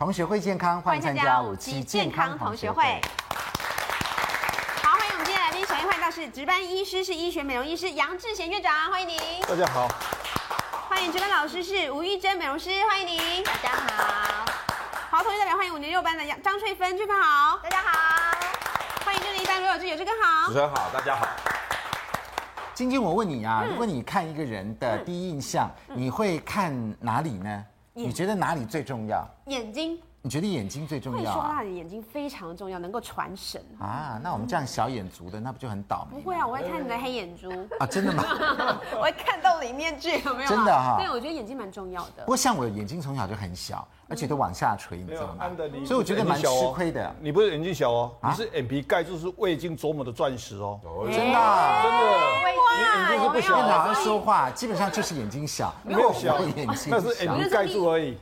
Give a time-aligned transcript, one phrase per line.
[0.00, 2.82] 同学会健康，欢迎参加五期健康同学会。
[4.82, 9.20] 好，欢迎我们今天来宾，首先欢迎到是值班医师，是医学美容医师杨志贤院长，欢迎您。
[9.46, 9.86] 大家好。
[10.88, 13.44] 欢迎值班老师是吴玉珍美容师，欢迎您。
[13.44, 14.46] 大家好。
[15.10, 17.58] 好，同学代表欢迎五年六班的杨张翠芬，翠芬好。
[17.62, 18.38] 大家好。
[19.04, 20.46] 欢迎这里一班罗有志，有志哥好。
[20.46, 21.28] 主持人好，大家好。
[22.72, 27.66] 晶晶，我问你啊，如果你看一个人的第一印象，你会看哪里呢？
[28.06, 29.26] 你觉得哪里最重要？
[29.46, 29.98] 眼睛。
[30.22, 31.18] 你觉得眼睛最重要？
[31.18, 34.20] 会说话的眼睛非常重要，能够传神啊。
[34.22, 36.20] 那我们这样小眼族的，那不就很倒霉？
[36.20, 38.22] 不会啊，我会看你的黑眼珠啊，真的吗？
[38.98, 40.48] 我会看到里面去，有没有？
[40.50, 40.98] 真的哈。
[40.98, 42.24] 对，我觉得眼睛蛮重要的。
[42.24, 45.48] 不过像我眼睛从小就很小，而且都往下垂，你知道吗？
[45.86, 47.14] 所以我觉得蛮吃亏的。
[47.20, 50.80] 你不是眼睛小哦，你是眼皮盖住是未经琢磨的钻石哦。
[51.06, 51.38] 真的，
[51.82, 52.00] 真的。
[52.76, 53.56] 你眼睛是不小。
[53.64, 58.18] 你好像说话，基本上就是眼睛小，没有小眼睛，那是眼皮盖住而已。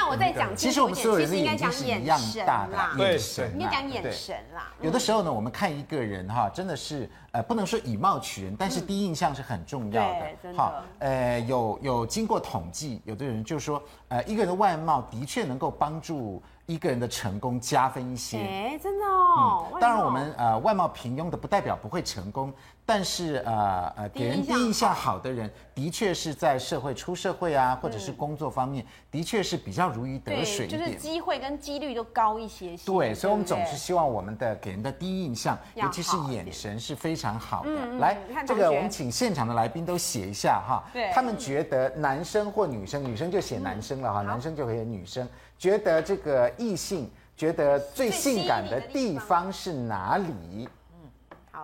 [0.00, 4.72] 那我再讲，其实我们所有人的眼睛是一样大的，眼神，应该讲眼神啦。
[4.80, 10.54] 有的时候呢，我们看一个人哈，真的是呃，不能说以貌取人，但是第一印象是很重要的。
[10.56, 18.38] 好，呃，有有经过统计，有的人就说，呃，一个人的外貌的确能够帮助一个人的成功加分一些。
[18.38, 19.66] 哎，真的哦。
[19.80, 22.52] 当然，我们呃外貌平庸的不代表不会成功。
[22.84, 32.86] 但是呃呃，给人第一印象好的人，的确是在社会出社会啊，或者是工作方面，的确是比较如鱼得水一点，就是机会跟几率都高一些些。
[32.86, 37.70] 对，所以我们总是希望我们的给人的第一印象，尤其是眼神是非常好的。
[37.98, 45.28] 来，这个我们请现场的来宾都写一下哈，他们觉得男生或女生，女生就写男生了哈，男生就可以写女生，
[45.58, 50.68] 觉得这个异性觉得最性感的地方是哪里？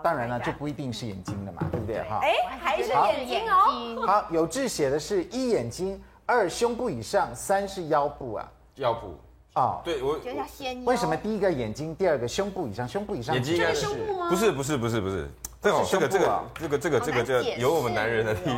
[0.02, 2.18] 当然了，这不一定是眼睛的嘛，对不对哈？
[2.20, 4.04] 哎，还是眼睛哦。
[4.04, 8.50] 好，有志写的是一眼睛，二胸部以上，三是腰部啊。
[8.74, 9.16] 腰部
[9.52, 10.84] 啊，对我觉得要先。
[10.84, 12.88] 为什么第一个眼睛，第二个胸部以上？
[12.88, 13.36] 胸部以上。
[13.36, 13.86] 眼睛应该是
[14.28, 15.28] 不是不是不是不是，
[15.62, 18.54] 正好这个这个这个这个这个就有我们男人的第一。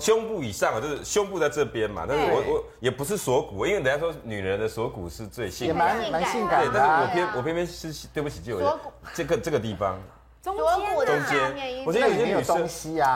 [0.00, 6.70] 胸部以上就是胸部在这边嘛，但是我我也不是锁骨，因为人家说女人的锁骨是最性感，也蛮蛮性感的。
[6.74, 8.78] 但是我偏我偏偏是对不起，就有
[9.14, 9.98] 这个这个地方。
[10.44, 12.68] 中间，中间，我觉得有些女生，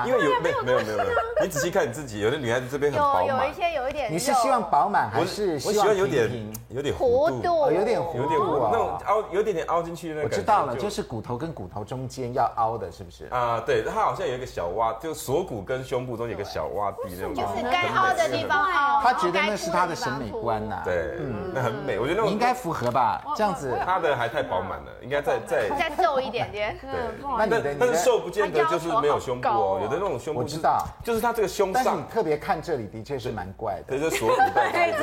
[0.07, 1.11] 因为有没有没有没有没有，
[1.43, 6.31] 你仔细看你自己，有的女孩子这边很饱满，有一些有一点，你是希望饱满还是我喜欢有点
[6.71, 10.23] 有点弧度，有点弧度，那种凹有点点凹进去那个。
[10.23, 13.27] 我知道了，就是骨头跟骨头中间要凹的，是不是？
[13.27, 19.03] 啊，对，它好像有一个小洼，就锁骨跟胸部中间有一个小洼地那种，就是该凹的地方凹。
[19.03, 23.79] 他觉得那是他的审美观呐，对，嗯，那很美，我觉得那种应该符合吧，这样子。
[23.85, 26.75] 他的还太饱满了，应该再再再瘦一点点。
[26.81, 27.95] 对，那你的你的。
[27.99, 31.83] 瘦不见得就是没有胸部哦，有的那种胸部我知道，就是他这个胸上。
[31.85, 33.99] 但是你特别看这里，的确是蛮怪的。
[33.99, 34.71] 对，就锁骨带。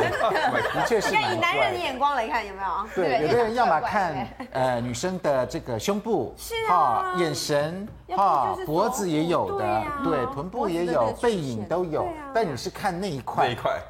[0.74, 1.34] 的确是蛮怪。
[1.34, 2.88] 以男人的眼光来看，有没有？
[2.96, 12.08] 对，有的人要么看 呃女生的这个胸部，是啊，眼神，哈，脖子也有的，对，臀部也有，背影都有。
[12.34, 13.82] 但你是看那一块，那一块，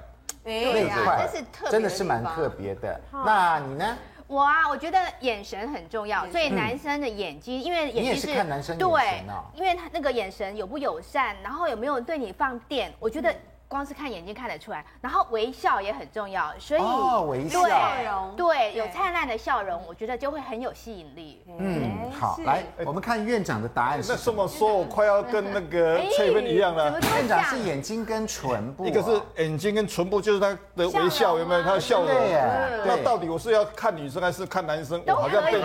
[0.44, 1.30] 那一块，
[1.70, 3.00] 真的是蛮特别的。
[3.12, 3.86] 那你呢？
[4.28, 13.34] 我啊，我觉得眼神很重要，所以男生的眼睛，因为眼睛是，看男生眼神哦，对，因为他那个眼神友不友善，然后有没有对你放电，我觉得。
[13.68, 16.82] 光是看眼睛看得出来，然后微笑也很重要，所以
[17.28, 17.60] 微笑
[18.04, 21.44] 容对有灿烂的笑容，我觉得就会很有吸引力。
[21.48, 24.12] 嗯，好，来我们看院长的答案是。
[24.12, 27.00] 那这么说，我快要跟那个 翠芬一样了。
[27.00, 31.64] 院长是眼睛跟唇部，一个是眼睛跟唇部，就是他的微笑有没有？
[31.64, 32.08] 他的笑容。
[32.08, 35.02] 对那到底我是要看女生还是看男生？
[35.08, 35.60] 我好像被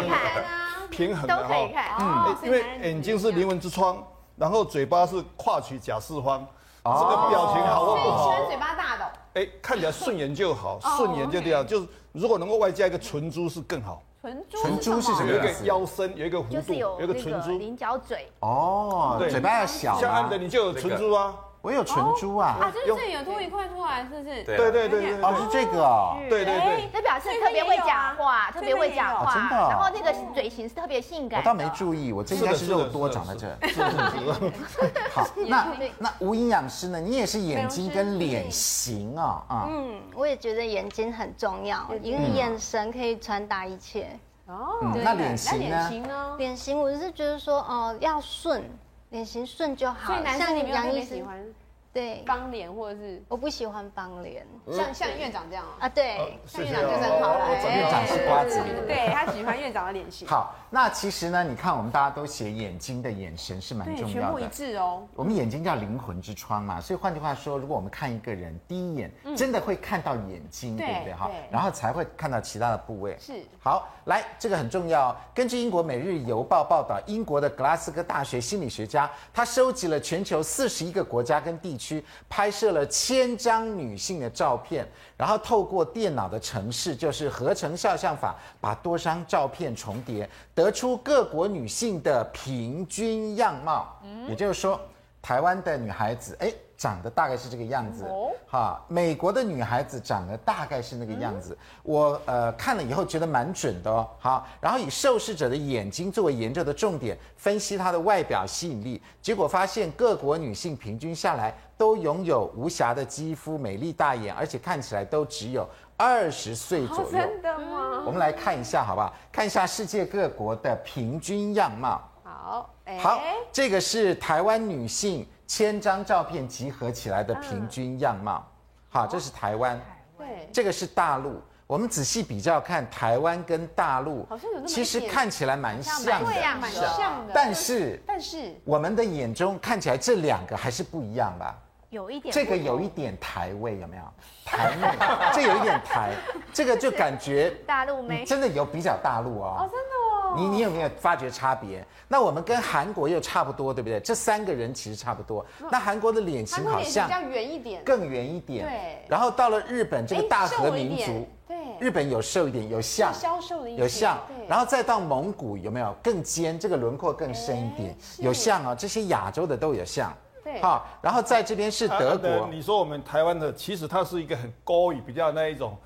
[0.91, 1.55] 平衡了哈。
[2.01, 4.03] 嗯，因为眼睛是灵魂之窗，
[4.37, 6.47] 然后嘴巴是跨取假四方。
[6.85, 8.47] 这个表情好或不好？
[8.47, 11.67] 嘴巴大的，哎，看起来顺眼就好，顺眼就这样。
[11.67, 14.03] 就是如果能够外加一个唇珠是更好。
[14.23, 15.31] 唇珠，唇珠是什么？
[15.31, 18.31] 有一个腰身，有一个弧度，有一个唇珠，菱角嘴。
[18.41, 19.99] 哦，对，嘴巴要小。
[19.99, 21.35] 像安德，你就有唇珠啊。
[21.63, 22.57] 我有唇珠啊！
[22.59, 24.43] 啊，就是这里有凸一块出来，是不是？
[24.45, 26.17] 对对对对，哦，是这个哦。
[26.29, 29.57] 对对对，这表示特别会讲话，特别会讲话，真的。
[29.69, 31.41] 然后那个嘴型是特别性感。
[31.41, 33.47] 我倒没注意，我这应该是肉多长在这。
[35.13, 35.67] 好，那
[35.99, 36.99] 那吴营养师呢？
[36.99, 39.67] 你也是眼睛跟脸型啊啊。
[39.69, 44.09] 嗯，我也觉得眼睛很重要，因为眼神可以传达一切。
[44.47, 46.35] 哦，那脸型呢？
[46.39, 48.65] 脸型我是觉得说，哦，要顺。
[49.11, 51.45] 脸型顺就好，所以男生你比较喜欢
[51.93, 57.49] 对，方脸或者是我不喜欢方脸，像像院长这样啊，对，像院长就是很好了。
[57.65, 60.29] 院长是瓜子脸，对他喜欢院长的脸型。
[60.29, 65.03] 好，那其实呢，你看我们大家都写眼睛的眼神是蛮重要的，全部一致哦。
[65.17, 71.29] 我们眼睛叫灵魂之窗嘛，所以换句话说，如果我们看一个人第一眼真的会看到眼睛，对不对哈？
[71.51, 73.17] 然后才会看到其他的部位。
[73.19, 73.43] 是。
[73.59, 75.15] 好，来，这个很重要。
[75.35, 82.71] 根据英国《每日邮报》报道，英国的格拉斯哥大学心理学家他收集了全球四十一个国家跟地区拍摄。
[82.71, 84.87] 了千张女性的照片，
[85.17, 94.01] 然后透过电脑的程式，就是合成肖像法，把多张照片重叠，得出各国女性的平均样貌。
[94.29, 94.81] 也就是说，
[95.21, 96.53] 台湾的女孩子，哎。
[96.81, 98.07] 长得大概是这个样子，
[98.49, 115.69] 哈，美国的女孩子长得大概是那个样子，我呃看了以后觉得蛮准的哦，好，然后以受试者的眼睛作为研究的重点，分析她的外表吸引力，结果发现各国女性平均下来都拥有无瑕的肌肤、美丽大眼，而且看起来都只有
[115.99, 117.11] 二十岁左右。
[117.11, 118.05] 真的吗？
[118.07, 119.15] 我们来看一下好不好？
[119.31, 122.01] 看一下世界各国的平均样貌。
[122.25, 123.21] 好，好，
[123.53, 125.29] 这个是台湾女性。
[125.51, 128.47] 千张照片集合起来的平均样貌，
[128.89, 129.81] 好，这是台湾，
[130.17, 131.43] 对，这个是大陆。
[131.67, 136.21] 我们仔细比较看，台湾跟大陆好像有那么其实看起来蛮像的，
[136.61, 137.33] 蛮像的。
[137.35, 141.59] 但是，但是我们的眼中看起来这两个还是不一样吧？
[141.89, 144.03] 有一点，这个有一点台味，有没有？
[144.45, 144.87] 台妹，
[145.35, 146.13] 这有一点台，
[146.53, 149.57] 这个就感觉 大陆妹，真的有比较大陆哦。
[149.59, 150.10] 哦，真的哦。
[150.37, 151.85] 你你有没有发觉差别？
[152.09, 154.01] 那我们跟韩国又差不多，对不对？
[154.01, 155.45] 这三个人其实差不多。
[155.71, 158.67] 那韩国的脸型好像比较圆一点，更圆一点。
[158.67, 159.05] 对。
[159.09, 164.19] 然后到了日本这个大和民族，对，日本有瘦一点，有像，消瘦的有像。
[164.49, 166.59] 然后再到蒙古有没有更尖？
[166.59, 168.77] 这个轮廓更深一点，有像哦。
[168.79, 170.13] 这些亚洲的都有像。
[170.43, 170.61] 对。
[170.61, 172.49] 好，然后在这边是德国。
[172.51, 175.77] 你说我们台湾的，其实它是一个很勾引，比较那一种。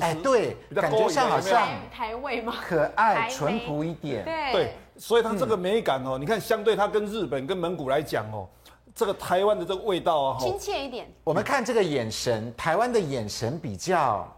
[0.00, 2.54] 哎，对，感觉像好像台味吗？
[2.66, 4.24] 可爱、淳朴一点。
[4.24, 8.46] 对，所以它这个美感哦，你看，相对它跟日本、跟蒙古来讲哦，
[8.94, 11.10] 这个台湾的这个味道啊，亲切一点。
[11.24, 14.28] 我们看这个眼神，台湾的眼神比较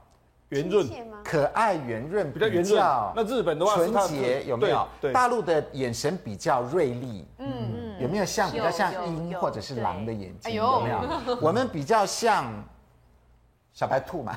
[0.51, 0.89] 圆润、
[1.25, 2.81] 可爱、圆润，比较圆润。
[3.17, 4.87] 那日本的话，纯洁有没有？
[5.13, 7.27] 大陆的眼神比较锐利。
[7.39, 10.55] 嗯嗯，有没有像比较像鹰或者是狼的眼睛？
[10.55, 11.39] 有没有？
[11.41, 12.53] 我们比较像。
[13.81, 14.37] 小白兔嘛，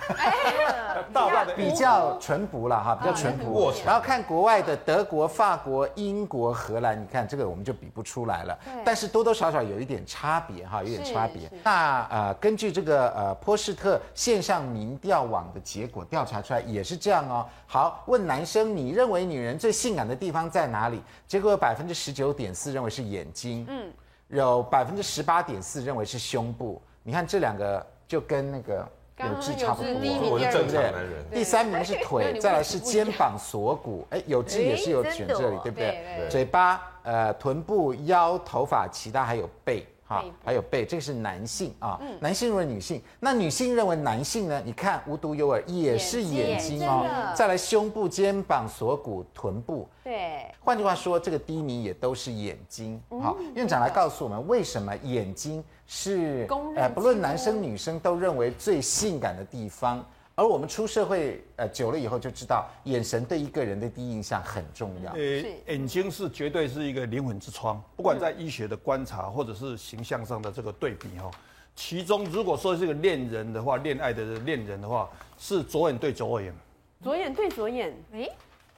[1.54, 3.74] 比较淳朴了哈，比较淳朴。
[3.86, 8.58] 然后看国外的德国、法国、英国、荷兰，你看这个我们就比不出来了。
[8.86, 11.52] 但是多多少少有一点差别哈，有点差别。
[11.62, 17.46] 那呃，根据这个呃波士特线上民调网的结果调查出来也是这样哦。
[17.68, 21.04] 好，问男生你认为女人最性感的地方在哪里？
[21.28, 23.92] 结果有百分之十九点四认为是眼睛，嗯，
[24.30, 26.82] 有百分之十八点四认为是胸部。
[27.04, 28.88] 你看这两个就跟那个。
[29.20, 31.24] 有痣差不多，我是正常男人。
[31.32, 34.06] 第三名是 腿，再来是肩膀、锁骨。
[34.10, 36.28] 哎，有痣也是有选这里，对不对？
[36.30, 39.86] 嘴巴、呃，臀部、腰、头发，其他还有背。
[40.14, 42.00] 好，还有背，这个是男性啊。
[42.20, 44.62] 男性认为女性，那女性认为男性呢？
[44.64, 47.34] 你看无独有偶，也是眼睛哦。
[47.36, 49.88] 再来胸部、肩膀、锁骨、臀部。
[50.04, 50.46] 对。
[50.60, 53.02] 换句话说，这个第一名也都是眼睛。
[53.22, 60.06] 好，院长来告诉我们，为什么眼睛是呃，不论男生女生都认为最性感的地方。
[60.36, 65.12] 而我们出社会呃久了以后就知道，眼神对一个人的第一印象很重要。
[65.14, 65.20] 呃，
[65.68, 71.30] 眼睛是绝对是一个灵魂之窗，不管在医学的观察或者是形象上的这个对比哈。
[71.76, 76.54] 其中如果说是个恋人的话，恋爱的恋人的话，是左眼对左眼。
[77.02, 78.32] 左眼对左眼，诶。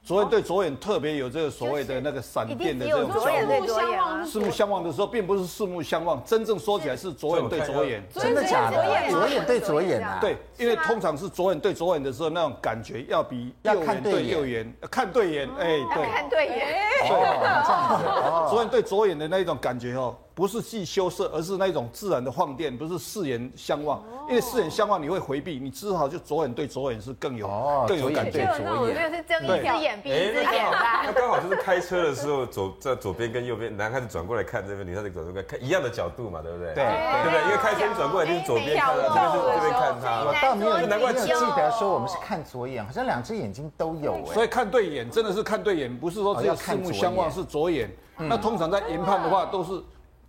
[0.06, 8.00] 左眼对左眼特别有这个所谓的那个闪电的这种左眼对左眼四目相望的时候，并不是四目相望，真正说起来是左眼对左眼。
[8.14, 9.10] 真的假的？
[9.10, 10.18] 左眼对左眼啊？
[10.20, 16.76] 对，因为通常是左眼对左眼的时候，那种感觉要比右眼对右眼看对眼，哎，对，看对眼。
[17.10, 20.16] 哦，左眼 对左眼的那一种感觉哦。
[20.36, 27.48] 不是既羞涩，而是那种自然的放电，不是四眼相望，因为四眼相望你会回避，你只好就左眼对左眼是更有
[27.88, 28.44] 更有感觉。
[28.54, 31.04] 左眼是睁一只眼闭一只眼吧？
[31.06, 36.74] 那刚好就是开车的时候，左在左边跟右边，男孩子转过来看这边，女孩子转过来看，一样的角度嘛，对不对？
[36.74, 37.42] 对对不对？
[37.44, 40.24] 因为开车转过来就是左边看，这边是这边看他。
[40.26, 44.34] 我倒没有难怪只记得说我们是看左眼，好像两只眼睛都有哎。
[44.34, 47.90] 所以看对眼真的是看对眼，不是说只有四目相望是左眼。
[48.18, 49.82] 那通常在研判的话都是。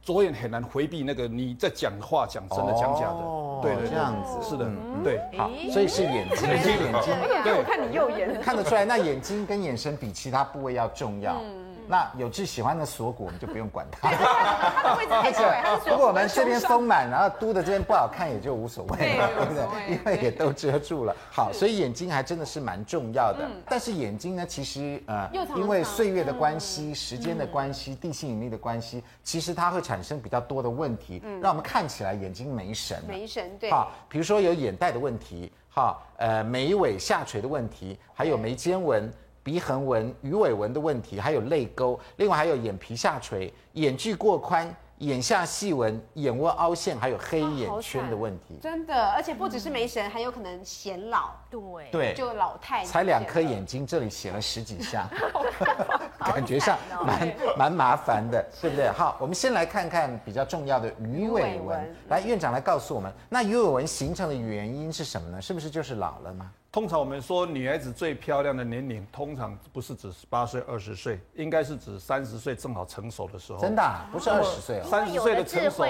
[0.07, 4.37] 左眼很难回避那个你在讲话讲真的讲假的，对对，这样子。
[4.41, 4.65] 是的，
[5.03, 11.41] 对，好，所以是眼睛，眼睛，对，我看你右眼， 看得出来，那眼睛跟眼神比其他部位要重要。
[11.87, 14.09] 那有志喜欢的锁骨，我们就不用管它。
[14.11, 15.91] 它的位置太对。
[15.91, 19.93] 如果我们这边丰满，然后嘟的这边不好看，也就无所谓，对不对？
[19.93, 21.15] 因为也都遮住了。
[21.31, 23.49] 好，所以眼睛还真的是蛮重要的。
[23.67, 33.01] 但是眼睛呢，其实呃，因为岁月的关系、时间的关系、地心引力的关系，其实它会产生比较多的问题，让我们看起来眼睛没神。
[33.07, 33.71] 没神，对。
[33.71, 35.51] 好，比如说有眼袋的问题。
[35.69, 39.13] 哈，呃，眉尾下垂的问题，还有眉间纹、
[39.47, 44.69] 鼻横纹、鱼尾纹的问题，还有泪沟，另外还有眼皮下垂、眼距过宽。
[44.99, 51.29] 眼下细纹、眼窝凹陷，还有黑眼圈的问题，真的，而且不只是没神，还有可能显老。
[51.51, 51.61] 对
[51.91, 52.83] 对，就老太。
[52.83, 55.07] 才两颗眼睛，这里写了十几下，
[56.19, 58.89] 感觉上蛮蛮麻烦的，对不对？
[58.89, 61.95] 好，我们先来看看比较重要的鱼尾纹。
[62.09, 65.39] 来，院长来告诉我们，那鱼尾纹形成的原因是什么呢？
[65.39, 66.51] 是不是就是老了吗？
[66.69, 73.59] 通常我们说女孩子最漂亮的年龄，通常不是指十八岁、二十岁，应该是指三十岁正好成熟的时候。
[73.59, 73.81] 真的，
[74.11, 74.83] 不是二十岁哦。
[74.83, 75.85] 三十岁的成熟，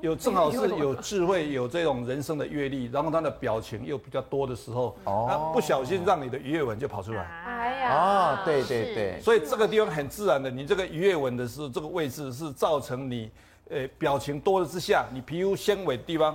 [0.00, 7.22] 有正好是有智慧、有这种人生的阅历，然后她的表情又比较多的时候，哦，不小心让你的鱼尾纹就跑出来。
[7.44, 13.30] 哎呀，哦，对对对，所以这个地方很自然的，你这个鱼尾纹的是这个位置是造成你，
[13.68, 16.34] 呃，表情多了之下，你皮肤纤维地方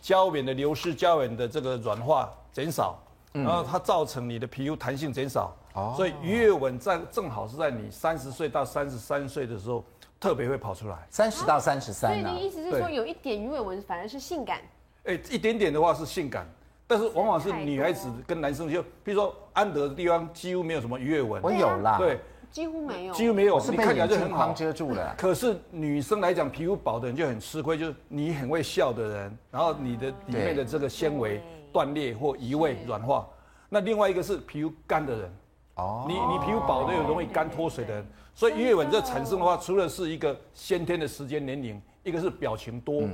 [0.00, 2.98] 胶原的流失、胶原的这个软化减少。
[3.32, 9.82] 然后它造成你的皮肤弹性减少，哦，所以鱼尾纹在正好是在你三十岁到三十三岁的时候
[10.20, 10.96] 特别会跑出来。
[11.08, 14.60] 三十到三十三，所以你意思是说有一点鱼尾纹反而是性感？
[15.04, 16.46] 哎，一点点的话是性感，
[16.86, 22.20] 但是往往是女孩子跟男生就，比如说安德的地方几乎没有什么鱼尾纹，我有啦，对，
[22.50, 25.14] 几乎没有，几乎没有，是被眼镜框遮住了。
[25.16, 31.42] 可是女生来讲，皮肤薄的人就很吃亏，就是你很会笑的人，然后你的里面的这个纤维。
[31.72, 33.26] 断裂或移位软化，
[33.68, 35.32] 那另外一个是皮肤干的人，
[35.76, 43.08] 哦，你你皮肤薄的又容易干脱水的人，所以鱼尾纹这产生的话，除了是一个先天的时间年龄，一个是表情多，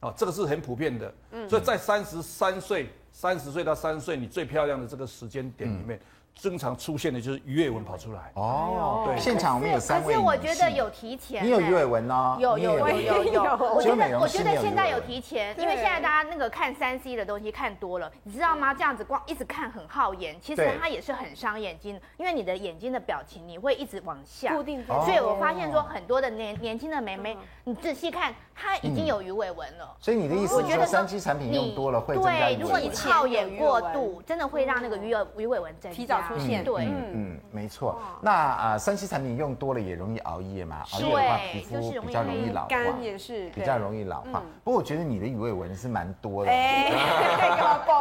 [0.00, 1.12] 啊，这个是很普遍的，
[1.48, 6.00] 所以在三十三岁、三十岁到三十岁，你最漂亮的这个时间点里面。
[6.34, 8.30] 经常出现的就是鱼尾纹跑出来。
[8.34, 18.74] 哦，对，现场我们有三位，可是我觉得有提前，你有鱼尾纹呢，有有有有 有，我觉得我觉得现在有提前，因为现在大家那个看三 C 的东西看多了，你知道吗？
[18.74, 24.52] 这样子光一直看很耗眼，其实它也是很伤眼睛，因为你的眼睛的表情你会一直往下。
[24.54, 29.96] 固定，所以我发现说很多的年年轻的妹妹，你仔细看，她已经有鱼尾纹了。
[30.00, 32.16] 所以你的意思我觉得三 C 产品用多了会？
[32.16, 36.23] 对，如果你耗眼过度，真的会让那个鱼尾鱼尾纹提早。
[36.26, 37.98] 出现对，嗯嗯，没错。
[38.20, 44.42] 那啊，三 C 产品用多了也容易熬夜嘛，熬夜的话皮肤比较容易老化，肝也是比较容易老化。
[44.62, 46.90] 不过我觉得你的鱼尾纹是蛮多的，哎，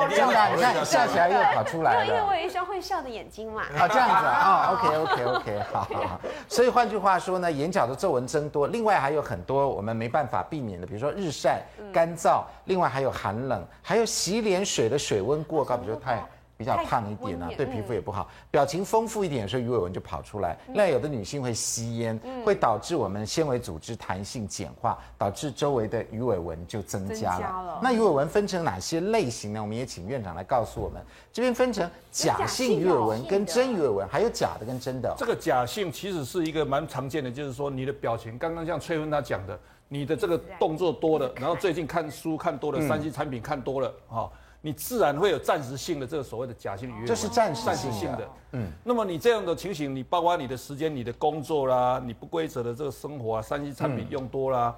[0.10, 3.64] 真的， 你看笑起来又跑出来了，因为我有一双会笑的眼睛嘛。
[3.76, 6.20] 好，这样子啊，OK OK OK，好好。
[6.48, 11.62] 所以换句话说呢，眼角的皱纹增多，另外还有很多我们没办法避免的，比如说日晒、
[11.92, 16.24] 干燥，另外还有寒冷，还有洗脸水的水温过高，比如说太。
[16.64, 18.30] 比较胖一点啊，对皮肤也不好。
[18.50, 20.58] 表情丰富一点，所以鱼尾纹就跑出来。
[20.68, 27.80] 那有的女性会吸烟，会导致我们纤维组织弹性简化，导致周围的鱼尾纹就增加了。
[27.84, 29.62] 那鱼尾纹分成哪些类型呢？
[29.62, 31.02] 我们也请院长来告诉我们。
[31.34, 35.14] 这边分成假性鱼尾纹跟真鱼尾纹，还有假的跟真的。
[35.18, 44.32] 这个假性其实是一个蛮常见的，就是说你的表情，刚刚像崔芬她讲的，你的这个动作多了，然后最近看书看多了，三 C 产品看多了，哈。
[44.66, 48.30] 你自然会有暂时性的这个所谓的假性鱼尾纹，这是暂时性的。
[48.54, 54.74] 嗯，那么你这样的情形，你包括你的时间、你的工作啦，你不规则的这个生活啊，三 C 产品用多啦，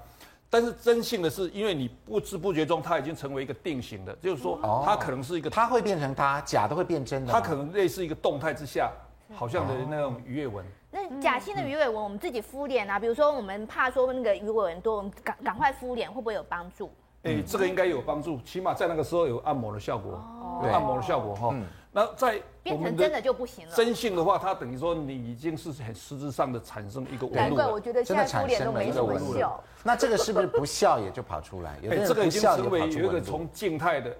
[0.49, 8.91] 但是真性的是，因为你不知不觉中，它已经成为一个定型的，就是说它可能是一个，它会变成它，假的会变真的，它可能类似一个动态之下，
[9.35, 10.65] 好像的那种鱼尾纹。
[10.89, 16.89] 那假性的鱼尾纹，我们自己敷脸啊，比如说我们怕说那个鱼尾纹多，我们赶赶快敷脸，会不会有帮助？
[17.25, 20.23] 哎、欸，这个应该有帮助，起码在那个时候有按摩的效果，
[20.63, 21.55] 有按摩的效果哈。
[21.91, 23.73] 那在变成真的就不行了。
[23.73, 27.35] 真性的话，它等于说你已经是很实质上的产生一个纹路。
[27.35, 29.63] 难怪我觉得现在敷脸都没什么效。
[29.83, 31.79] 那这个是不是不笑也就跑出来？
[31.83, 34.15] 哎、欸，这个已经成为有一个从静态的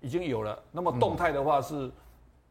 [0.00, 1.90] 已经有了，那么动态的话是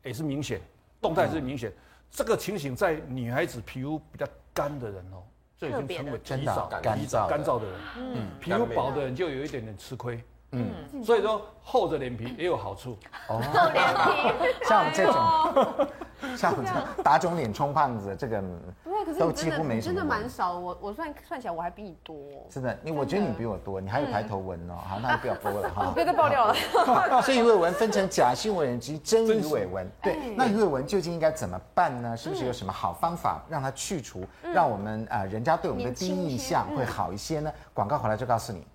[0.04, 0.62] 也是明显，
[1.02, 1.74] 动态是明显。
[2.12, 5.24] 这个情形在女孩子皮肤比较干的人哦。
[5.58, 15.88] 这已经成为极少干燥干燥的人，嗯，皮肤薄的人就有一点点吃亏，嗯，所以说厚着脸皮也有好处，哦厚脸皮，像我们这种，
[16.38, 18.42] 像这打肿脸充胖子，这个
[18.82, 20.58] 不会，可是都几乎没什么，真的蛮少。
[20.58, 22.16] 我我算算起来，我还比你多。
[22.50, 24.76] 真的，你我觉得你比我多，你还有抬头纹哦。
[24.88, 25.92] 好，那就不要播了哈。
[25.94, 26.56] 别再爆料了。
[27.22, 29.86] 所以鱼尾纹分成假性尾纹及真鱼尾纹。
[30.02, 32.16] 对，那鱼尾纹究竟应该怎么办呢？
[32.16, 34.24] 是不是有什么好方法让它去除，
[34.54, 37.52] 让我们啊人家对我们的第一印象会好一些呢？
[37.74, 38.66] 广告回来就告诉你。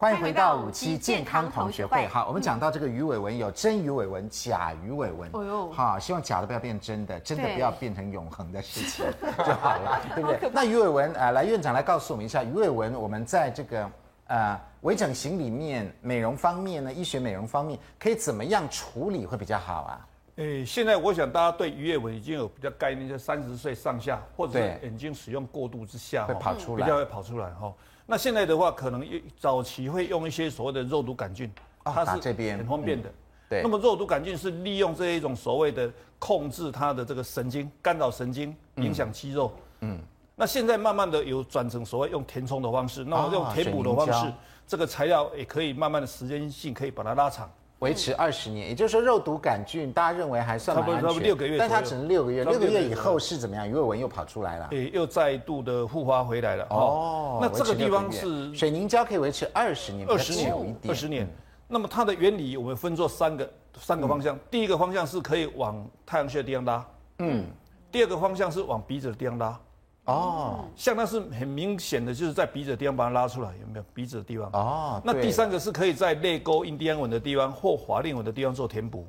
[0.00, 2.06] 欢迎回到五期健康同学会。
[2.06, 5.28] 好，我们讲到这个鱼尾纹，有真鱼尾纹、假鱼尾纹。
[5.32, 9.04] 哦呦，好，希望假的不要变真的，真的不要变成永恒的事情
[9.44, 10.50] 就好了， 对不对？
[10.54, 13.90] 那鱼尾纹，呃，来院长来告诉我们一下，鱼尾纹我们在这个
[14.28, 20.06] 呃微整形里面、美容方面呢，医学美容方面可以怎么样处理会比较好啊？
[20.36, 27.74] 诶，现在我想大家对鱼尾纹已经有比较概念，就三十岁上下或者眼睛使用过度之下会跑出来，比较会跑出来哈。
[28.10, 29.06] 那现在的话，可能
[29.38, 31.52] 早期会用一些所谓的肉毒杆菌，
[31.84, 33.06] 它是这边很方便的。
[33.10, 33.14] 嗯、
[33.50, 33.62] 对。
[33.62, 39.52] 那么肉毒杆菌是利用这一种所谓的控制它的这个神经，干扰神经，影响肌肉。
[39.80, 39.98] 嗯。
[40.34, 44.32] 那现在慢慢的有转成所谓用填充的方式，那么用填补的方式，
[44.66, 47.50] 这个材料也可以慢慢的时间性可以把它拉长。
[47.80, 53.68] 维持二十年，也就是说肉毒杆菌大家认为还算蛮安全，差不多六个月，但它只能六个月，六个月以后是怎么样？
[53.68, 56.66] 鱼尾纹又跑出来了，对，又再度的复发回来了。
[56.70, 61.28] 哦，那这个地方是水凝胶可以维持二十年，二十年，二十年。
[61.68, 66.86] 那么它的原理我们分作三个三个方向，第一个方向是可以往太阳穴的地方拉，
[67.20, 67.44] 嗯，
[67.92, 69.60] 第二个方向是往鼻子的地方拉。
[70.08, 74.50] 哦，像那是很明显的，就是在鼻子的地方把它拉出来，有没有鼻子的地方？
[74.52, 79.06] 哦，那第三个是可以在泪沟、印第安纹的地方或法令纹的地方做填补。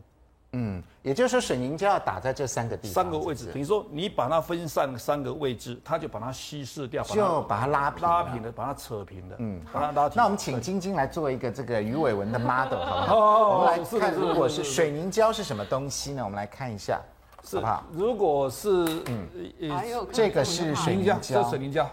[0.51, 9.36] 嗯，也就是说水凝胶要打在这三个地方，三个位置，等于说你把它分散三个位置，它就把它稀释掉，就把它拉平，拉平的，把它扯平的。
[9.38, 10.18] 嗯，把它拉平。
[10.18, 13.50] 那我们请晶晶来做一个这个鱼尾纹的 model，好不好？
[13.50, 16.24] 我们来看，如果是水凝胶是什么东西呢？
[16.25, 17.00] 我们来看一下。
[17.43, 17.84] 是吧？
[17.91, 19.27] 如果是嗯，
[20.12, 21.89] 这个是水凝胶，这水凝胶。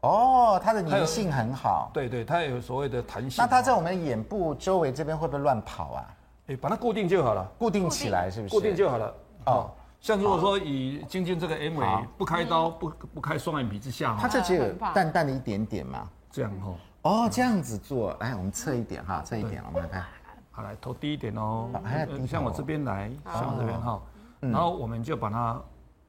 [0.00, 1.90] 哦，它的粘性很好。
[1.92, 3.42] 对对，它有所谓的弹性。
[3.42, 6.04] 那它在我们眼部周围这边会不会乱跑啊？
[6.48, 8.54] 哎，把它固定就好了，固定起来是不是？
[8.54, 9.14] 固定就好了。
[9.46, 16.08] 哦，像如果说以晶晶这个 M 尾不开刀、不不开双眼皮之下，它这只有淡淡的一点点嘛。
[16.30, 16.74] 这样哦。
[17.02, 20.04] 哦，这样子做，来，我们侧一点哈，侧一点，我们来看。
[20.52, 21.68] 好，来头低一点哦。
[22.16, 24.00] 你像我这边来，像我这边哈。
[24.40, 25.60] 然后我们就把它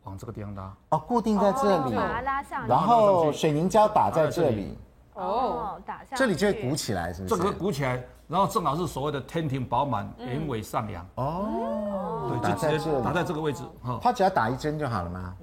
[0.04, 0.74] 往这个地方拉。
[0.90, 4.78] 哦，固定在这里，把它拉上，然后水凝胶打在这里
[5.18, 7.36] 哦，打上，这里就会鼓起来，是不是？
[7.36, 11.06] 这个鼓起来，然后正好是所谓的天庭饱满，眼尾上扬。
[11.16, 14.00] 哦，对，就直接打在这个位置哈。
[14.02, 15.34] 他只要打一针就好了吗？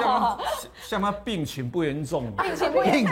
[0.00, 0.38] 像
[1.00, 3.04] 像他病情不严重，病情不严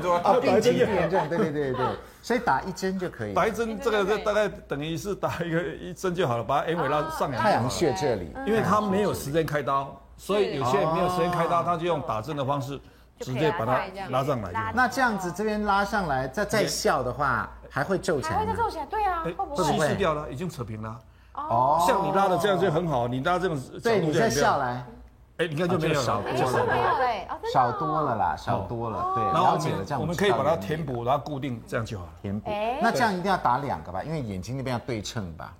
[0.00, 0.16] 重。
[0.16, 1.86] 啊，病情不严重，对对对对。
[2.22, 7.30] 所以打一针就可以，打一针这个大概等于是打一个一针就好了，把它 M 尾拉上。
[7.30, 7.40] 扬。
[7.40, 12.80] 太阳穴这里，因为他没有时间开刀，所以有些人没有时间开刀，他就用打针的方式
[13.20, 14.72] 直接把它拉上来。
[14.74, 18.38] 那这样子这边拉上来，再再笑的话，还会皱起来？
[18.38, 18.86] 还会再皱起来？
[18.86, 19.64] 对啊，会不会？
[19.64, 20.98] 稀释掉了，已经扯平了。
[21.34, 24.84] 哦，像你拉的这样就很好，你拉这种对，你再笑来。
[25.38, 26.36] 哎，你看就没有少多了，
[27.52, 29.12] 少多了啦，少多了。
[29.16, 32.10] 对，了解了，这样我们可以把它填补，然后固定，这样就好了。
[32.22, 32.48] 填补，
[32.80, 34.00] 那这样一定要打两个吧？
[34.04, 35.52] 因为眼睛那边要对称吧？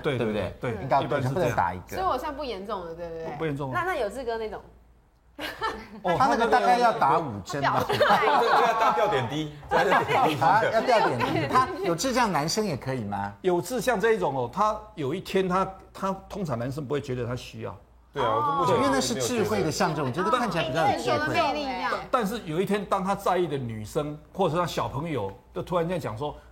[0.00, 0.54] 对，对不对？
[0.60, 1.96] 对，应该对称，不能打一个。
[1.96, 3.36] 所以我算不严重的，对不对？
[3.36, 3.72] 不严重。
[3.72, 4.60] 那那有志哥那种，
[6.18, 7.84] 他那个大概要打五针吧？
[7.88, 11.48] 要吊 点滴， 要吊点滴。
[11.48, 13.32] 他有志向男生也可以吗？
[13.42, 17.76] 有志向这一种哦，他有一天他他通常男生不会觉得他需要。
[18.12, 21.36] 对啊，我因为那是智慧的象征，我觉得看起来比较有智慧。
[22.10, 26.49] 但是有一天，当他在意的女生，或者是他小朋友，就突然间讲说啊，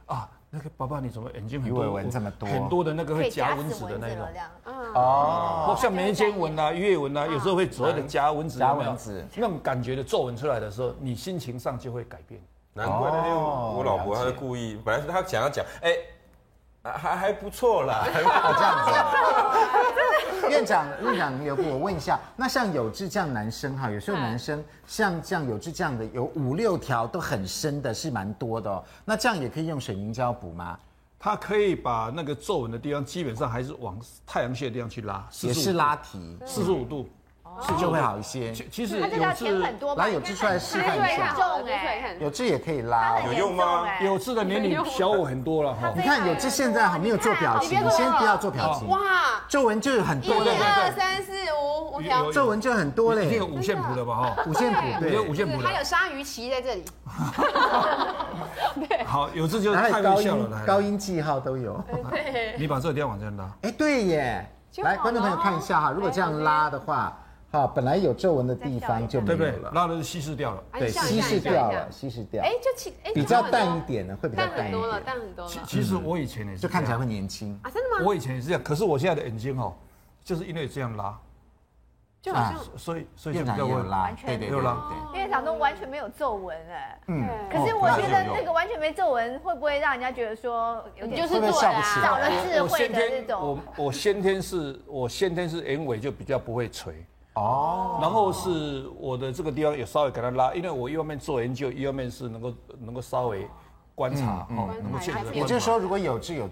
[0.51, 4.27] 那个爸爸你怎么眼睛很多纹这么多，很多的那个会夹蚊子的那种，
[4.95, 12.41] 哦，或像眉间纹啊、鱼尾纹啊，有时候会所谓的夹蚊子，夹蚊子那种感觉的皱纹出来的时候，你心情上就会改变。
[12.75, 15.93] 难怪那天我老婆她是故意，本来是她想要讲，哎。
[16.83, 18.21] 还还不错啦， 这
[18.63, 20.49] 样子。
[20.49, 28.83] 院长，院长，有我问一下，那像有志这样男生哈，有时候男生像这样有志这样的有五六条都很深的，是蛮多的哦。
[29.05, 30.79] 那这样也可以用水凝胶补吗？
[31.21, 37.09] 他可以把那个皱纹的地方，基本上还是往太阳穴的地方去拉，也是拉提四十五度。
[37.61, 38.53] 是就会好一些。
[38.53, 39.59] 其实有痣，
[39.97, 41.35] 来有痣出来示范一下。
[42.21, 43.87] 有痣也可以拉，有用吗？
[44.01, 45.93] 有痣的年龄小我很多了哈。
[45.95, 48.89] 你看有痣现在还没有做表情，你先不要做表情。
[48.89, 48.99] 哇，
[49.49, 50.37] 皱纹就有很多。
[50.45, 54.15] 一二三四五五条皱纹就很多嘞，已经有五线谱了吧？
[54.15, 55.59] 哈，五线谱，对，五线谱。
[55.61, 56.85] 还有鲨鱼鳍在这里。
[59.05, 61.83] 好，有这就太高效了，高音记号都有。
[62.57, 63.51] 你把这个地方往这拉。
[63.63, 64.49] 哎，对耶。
[64.83, 67.19] 来，观众朋友看一下哈，如果这样拉的话，
[67.51, 72.43] 哈，本来有皱纹的地方就没有了，拉的是稀释掉了，对，稀释掉了，稀释掉。
[72.43, 75.03] 哎，就其比较淡一点的，会比较淡一点。
[75.05, 77.59] 淡很多了，其其实我以前也是，就看起来会年轻。
[77.63, 78.05] 啊，真的吗？
[78.07, 79.75] 我以前也是这样，可是我现在的眼睛哦，
[80.23, 81.19] 就是因为这样拉。
[82.21, 93.41] 就好像，所以所以就没有拉，完全没有拉，院长都完全没有皱纹哎，嗯，可是我觉得那个完全没皱纹，会不会让人家觉得说有点就是做少了智慧的那种？
[93.77, 97.07] 我我先天是我先天是眼尾就比较不会垂
[97.39, 103.49] 哦，然后是我的这个地方也稍微给它拉，因为我一方面做研究，一方面是能够能够稍微
[103.95, 105.19] 观察哦，能够确实。
[105.33, 106.49] 也就是说，如果有痣有。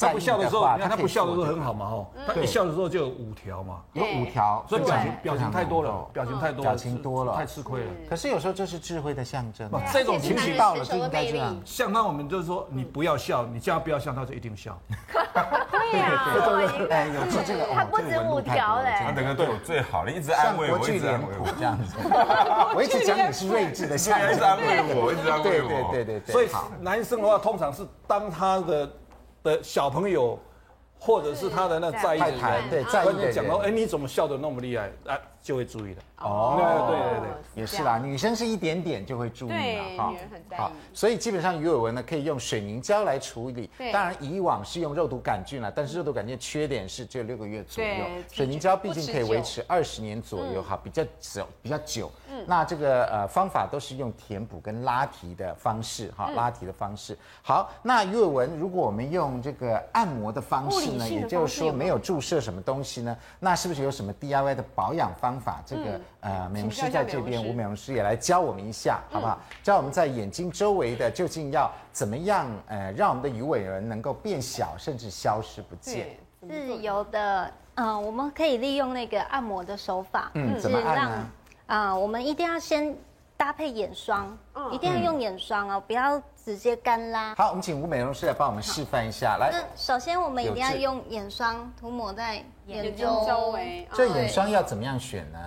[0.00, 7.86] 他不笑的时候，你看他不笑的时候很好嘛，吼，他一笑的时候就有五条嘛，有五条，所以表情表情太多了，表情太多，表情多了，太吃亏了。
[8.08, 11.54] 可是有时候这是智慧的象征，这种情形到了就应该这样。
[11.64, 14.78] 像那我们就是说，你不要笑，你叫他不要笑，他就一定笑。
[15.92, 16.24] 对 呀，
[16.90, 21.46] 哎，有这这个，他不止五条嘞，他整个对我最好了，一直安慰我，一直安慰我。
[21.58, 21.94] 这样子。
[22.74, 25.90] 我一直讲你是睿智的象征，一直安慰我，一直安慰我。
[25.92, 26.32] 对对对对。
[26.32, 26.48] 所以
[26.80, 28.90] 男生的话，通常是当他的
[29.42, 30.38] 的小朋友。
[31.02, 34.92] 或者是他的那在意的人，对，在意的人讲到，哎，你怎么笑得那么厉害？
[35.06, 36.02] 啊，就会注意的。
[36.18, 40.14] 哦，对对对，也是啦，女生是一点点就会注意了哈。
[40.54, 43.70] 好，所以基本上鱼尾纹呢，可以用水凝胶来处理。
[43.90, 52.10] 当然以往是用肉毒杆菌了，但是肉毒杆菌缺点是只有六个月左右，水凝胶毕竟可以维持二十年左右哈，比较久，比较久。
[52.46, 57.16] 那这个呃方法都是用填补跟拉提的方式哈，拉提的方式。
[57.42, 65.62] 好，那鱼尾纹如果我们用这个按摩的方式呢，也就是说没有注射什么东西呢，那是不是有什么 DIY 的保养方法？
[65.66, 66.00] 这个。
[66.20, 69.40] 呃，美容师在这边，吴美容师也来教我们一下，好不好？
[69.62, 76.08] 教我们在眼睛周围的究竟要怎么样，呃，让我们的鱼尾纹能够变小，甚至消失不见。
[76.46, 81.26] 自由的，嗯，我们可以利用那个按摩的手法，嗯，怎么按呢？
[81.66, 82.94] 啊，我们一定要先
[83.36, 84.36] 搭配眼霜，
[84.70, 87.34] 一定要用眼霜哦，不要直接干拉。
[87.34, 89.50] 好，我们请吴美容师来帮我们示范一下，来。
[89.52, 93.86] 那首先我们一定要用眼霜涂抹在眼周围。
[93.94, 95.38] 这眼霜要怎么样选呢？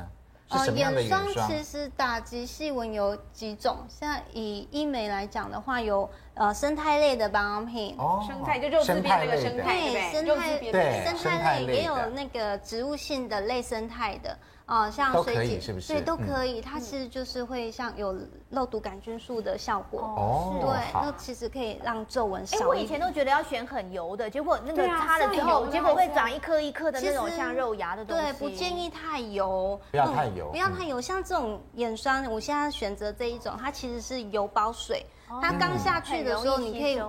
[0.49, 14.37] 呃，眼霜其实打击细纹有几种，像以医美来讲的话，有呃生态类的保养品，哦，生态就肉丝边那个生态，对，生态对，生态类也有那个植物性的类生态的。
[14.65, 15.93] 哦，像水解是不是？
[15.93, 16.61] 对，都可以。
[16.61, 18.17] 它其实就是会像有
[18.49, 20.01] 肉毒杆菌素的效果。
[20.01, 22.57] 哦，对，那其实可以让皱纹少。
[22.57, 28.23] 哎，我以前都觉得要选很油的，结果那个擦了之后，结果会长一颗一颗的那种像肉芽的东西。
[28.23, 31.01] 对，不建议太油，不要太油，不要太油。
[31.01, 35.05] 像这种眼霜，我现在选择这一种，它其实是油包水。
[35.41, 37.01] 它刚下去的时候，你可以。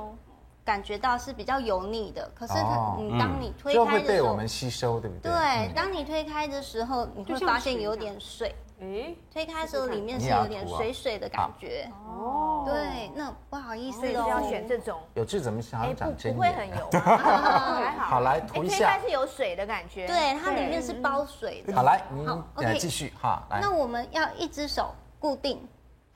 [0.64, 5.30] 感觉到是比较油腻的，可是它，你当你推开的时候，就会被我们吸收，对不对？
[5.30, 8.54] 对，当你推开的时候，你会发现有点水。
[8.80, 11.88] 哎，推开的时候里面是有点水水的感觉。
[12.08, 14.98] 哦，对，那不好意思哦，要选这种。
[15.14, 16.34] 有痣怎么想要长针？
[16.34, 18.04] 不会很油， 还好。
[18.16, 18.76] 好，来涂一下。
[18.76, 20.06] 推开是有水的感觉。
[20.06, 21.74] 对，它里面是包水的。
[21.74, 23.42] 好，来，您来继续哈。
[23.60, 25.60] 那我们要一只手固定。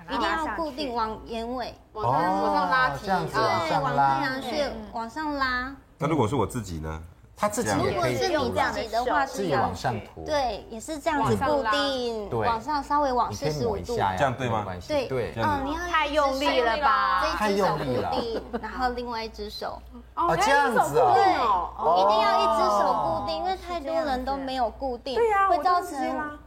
[0.08, 5.76] 一定要固定往眼尾，往上往上拉提，这样子往上拉，往太阳穴往上拉。
[5.98, 7.02] 那如果是我自己呢？
[7.40, 10.24] 他自己也可以是你自己的话，自己往上涂。
[10.26, 14.66] 对，也是这样子固定，往上稍微往四十五度，这样对吗？
[14.88, 17.24] 对对，嗯，你要太用力了吧？
[17.38, 19.80] 这一只手固定，然后另外一只手。
[20.16, 21.12] 哦，这样子哦。
[21.14, 25.96] 对，一定要一只手固定，因为太多人都没有固定，对呀，会造成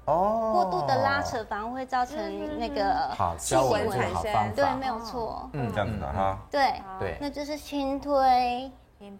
[0.03, 2.17] 哦过度的拉扯，反而会造成
[2.59, 4.53] 那个细纹产生。
[4.53, 5.49] 对，没有错。
[5.53, 6.37] 嗯，这样子的哈。
[6.51, 8.69] 对对，那就是轻推。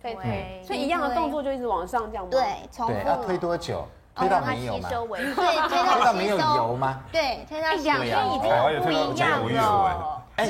[0.01, 2.29] 推推，所以一样的动作就一直往上这样吗？
[2.31, 2.93] 对，重复。
[3.07, 3.87] 要推多久？
[4.13, 4.89] 推到没有吗？
[4.89, 6.99] 对，推到没有油吗？
[7.13, 10.21] 对，推到两天已经不一样了。
[10.35, 10.49] 哎，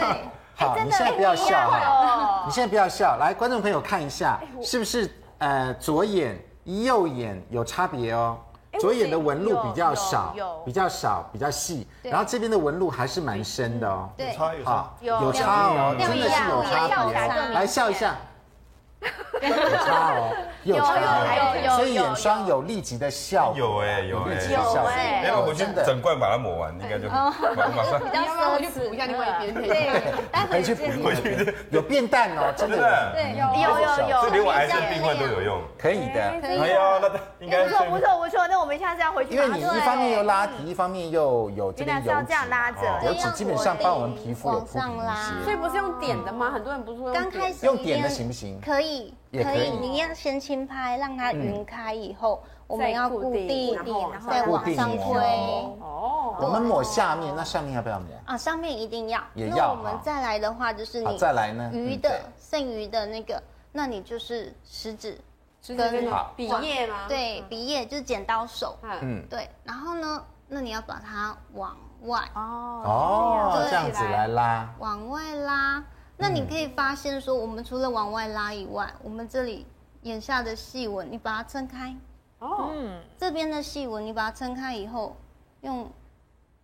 [0.55, 3.17] 好，你现在不要笑哈，你现在不要笑。
[3.17, 8.35] 来，观众朋友看一下，是不是呃左眼、右眼有差别哦？
[8.79, 10.33] 左眼的纹路比较少，
[10.65, 14.09] 比较少，比较细，然后这边的纹路还是蛮深的哦。
[14.17, 17.53] 对，有差有差，有差哦，真的是有差别。
[17.53, 18.15] 来笑一下。
[19.41, 20.29] 有差哦，
[20.63, 27.99] 有有有，所以眼霜有立即的效果，有哎有哎有哎，要回去整罐把它抹完，应该就 马马上。
[27.99, 29.53] 你要不要回去补一下另外一边？
[29.55, 29.89] 对，
[30.51, 32.77] 回 去补回去有变淡哦，真的。
[33.15, 36.33] 对，有有有，这连我癌症病患都有用，可以的。
[36.39, 36.59] 可以。
[36.59, 37.09] 哎呀，那
[37.43, 39.33] 应该不错不错不错，那我们下次要回去。
[39.33, 45.43] 因为你一方面又拉提，一方面又有这个油脂，这样拉着，油脂基本上帮我们皮肤有铺平一些。
[45.43, 46.51] 所以不是用点的吗？
[46.53, 48.61] 很多人不是说刚开始用点的行不行？
[48.63, 48.90] 可以，
[49.31, 49.69] 可以。
[49.79, 55.21] 你要先轻拍，让它匀开以后，我们要固定，然后再往上推。
[55.79, 58.07] 哦，我们抹下面，那上面要不要抹？
[58.25, 59.21] 啊，上面一定要。
[59.35, 59.71] 也要。
[59.71, 65.19] 我们再来的话，就是你再来呢，余的剩余的那个，那你就是食指。
[65.77, 67.05] 跟笔叶吗？
[67.07, 68.75] 对，笔叶就是剪刀手。
[69.01, 69.47] 嗯，对。
[69.63, 75.83] 然后呢，那你要把它往外哦哦，这样子来拉，往外拉。
[76.21, 79.65] 那你可以发现说，我们除了往外拉以外，我们这里
[80.03, 81.97] 眼下的细纹，你把它撑开。
[82.37, 85.17] 哦，嗯，这边的细纹，你把它撑开以后，
[85.61, 85.91] 用。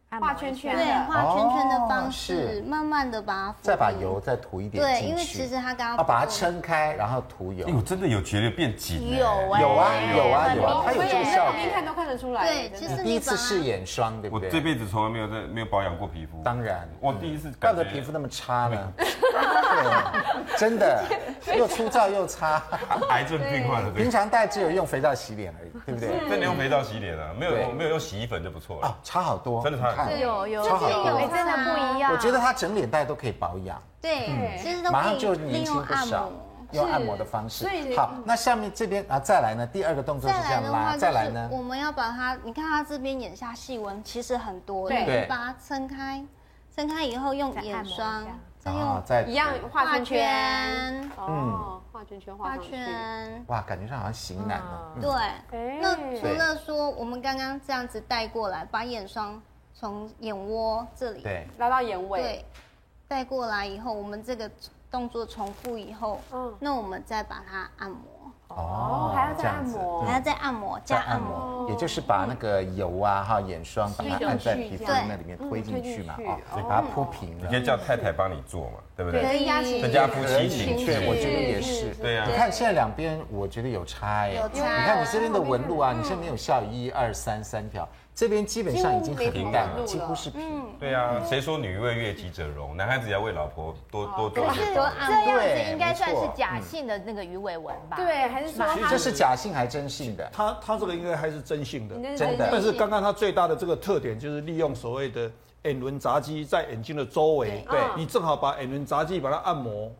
[0.09, 7.67] 画圈圈，对，画圈圈的方式，慢慢的把它，再把油再涂一点对，因为其实它刚刚，啊，把它撑开，然后涂油。
[7.67, 9.17] 哎呦，真的有觉得变紧？
[9.17, 11.53] 有啊，有啊，有啊，有啊，它有这个效果。
[11.53, 12.47] 边看都看得出来。
[12.47, 14.47] 对，其实第一次试眼霜，对不对？
[14.47, 16.41] 我这辈子从来没有在没有保养过皮肤。
[16.41, 18.93] 当然，我第一次，怪不得皮肤那么差呢。
[20.57, 21.03] 真的，
[21.55, 22.63] 又粗糙又差，
[23.09, 23.91] 癌症病患了。
[23.91, 26.29] 平常大概只有用肥皂洗脸而已，对不对？
[26.29, 28.87] 真的用肥皂洗脸啊，没有没有用洗衣粉就不错了。
[28.87, 29.96] 啊，差好多，真的差。
[30.19, 30.63] 有有。
[30.63, 32.11] 真的不一样。
[32.11, 33.81] 我觉得他整脸带都可以保养。
[34.01, 36.29] 对，其实都马上就年轻不少。
[36.73, 37.65] 用按摩的方式。
[37.95, 39.65] 好，那下面这边啊，再来呢？
[39.65, 41.47] 第二个动作是这样拉，再来呢？
[41.49, 46.21] 我们要把它，你看它这边眼下细纹其实很多，对，把它撑开，
[46.75, 48.25] 撑开以后用眼霜，
[48.59, 51.11] 再用再一样画圈圈。
[51.25, 53.45] 嗯，画圈圈画圈。
[53.47, 54.91] 哇，感觉上好像型男哦。
[54.99, 59.41] 对，那除了说我们刚刚这样子带过来，把眼霜。
[59.79, 62.45] 从眼窝这里对拉到眼尾，对，
[63.07, 64.49] 带过来以后，我们这个
[64.89, 67.99] 动作重复以后，嗯，那我们再把它按摩。
[68.47, 77.37] 哦，还要再按摩，还要再按摩，加按摩，也就是把那个油啊哈眼霜把它按在皮肤那里面推进去嘛，啊，把它铺平。
[77.37, 79.21] 你可以叫太太帮你做嘛，对不对？
[79.21, 81.93] 可以增加夫妻情趣，我觉得也是。
[81.95, 84.33] 对啊，你看现在两边，我觉得有差哎。
[84.33, 84.79] 有差。
[84.79, 87.87] 你看你这边的纹路啊，你现在没有效，一二三三条。
[88.17, 90.41] 这边基本上已经很平淡了，几乎是平。
[90.79, 92.75] 对啊，谁说女为悦己者容？
[92.75, 94.73] 男孩子要为老婆多多做些。
[94.73, 97.95] 这样子应该算是假性的那个鱼尾纹吧？
[97.95, 100.27] 对，还是说这是假性还是真性的？
[100.33, 102.49] 他他这个应该还是真性的，真的。
[102.51, 105.31] 但是刚刚他最大的这个特点就是利用所谓的
[105.65, 109.91] 眼轮匝肌在眼睛的周围，对，你正好把眼轮匝肌把它按摩，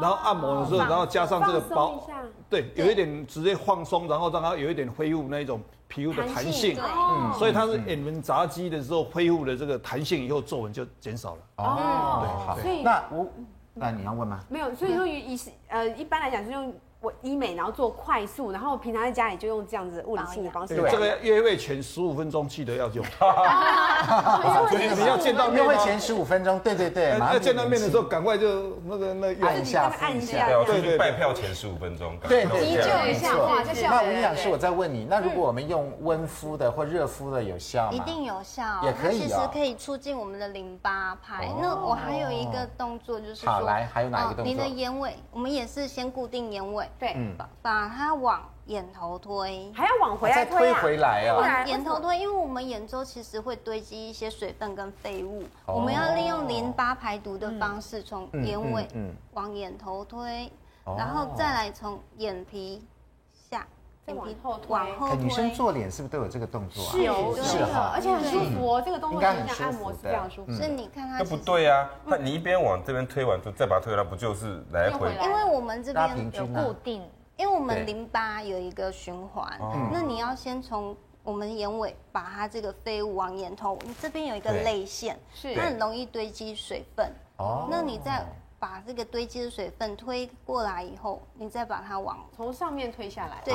[0.00, 2.06] 然后按摩的时候，然后加上这个包，
[2.48, 5.60] 对，有一点直接放松，然后让它有一点恢复那一种。
[5.88, 11.42] 皮肤的弹性，嗯，所以它是眼轮匝肌的时候恢复了这个弹性以后，皱纹就减少了。
[11.58, 12.58] 哦，对，好。
[12.58, 13.26] 所以那我，
[13.72, 14.40] 那你要问吗？
[14.48, 16.74] 没有，所以说以呃一般来讲是用。
[17.06, 20.74] 我医美，然后做快速，然后平常在家里就用这样子物理性的方式。
[20.74, 23.04] 对，这个约会前十五分钟记得要用。
[24.96, 30.48] 你要见到面，约会前十五分钟，对对对，要见到面的时候赶快就那个那按一下，按一下。
[30.64, 32.16] 对对，拜票前十五分钟。
[32.28, 33.36] 对对，急救一下，
[33.88, 37.92] 那吴营养师，我再问你，那如果我们用温敷的或热敷的有效吗？
[37.92, 41.48] 一定有效，也可以其实可以促进我们的淋巴排。
[41.60, 44.52] 那我还有一个动作就是说，好来，还有哪一个动作？
[44.52, 46.84] 你的眼尾，我们也是先固定眼尾。
[46.98, 47.36] 对，嗯。
[47.62, 51.36] 把它往眼头推，还要往回来推回来啊！
[51.36, 58.86] 往眼头推，因为我们眼周其实会堆积一些水分跟废物，我们要利用淋巴排毒的方式，从眼尾
[59.32, 60.50] 往眼头推，
[60.84, 62.84] 然后再来从眼皮
[64.06, 65.16] 下，眼皮后往后推。
[65.18, 66.90] 女生做脸是不是都有这个动作啊？
[66.92, 68.82] 是有是的，而且很舒服哦。
[68.84, 70.52] 这个动作就像按摩是非常舒服。
[70.52, 75.12] 所以你看它，那不对啊，那你一边往这边推完，就再把它推回来，不就是来回？
[75.22, 77.02] 因为我们这边有固定。
[77.38, 79.60] 因为我们淋巴有一个循环，
[79.92, 87.12] 那你要先从我们眼尾把它这个废物往眼头，你这边有一个泪腺，是它很容易堆积水分。
[87.36, 88.24] 哦，那你再
[88.58, 93.54] 把这个堆积的水分推过来以后，你再把它往从上面推下来，对，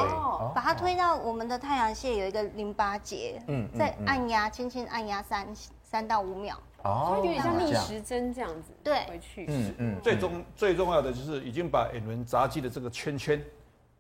[0.54, 5.48] 把它推到我们的太阳穴有一个淋巴结，嗯，再按压，轻轻按压三
[5.82, 13.44] 三到五秒，哦，有点像逆时针这样子，对，回去，嗯嗯，最重最重要的就是已经把眼轮匝肌的这个圈圈。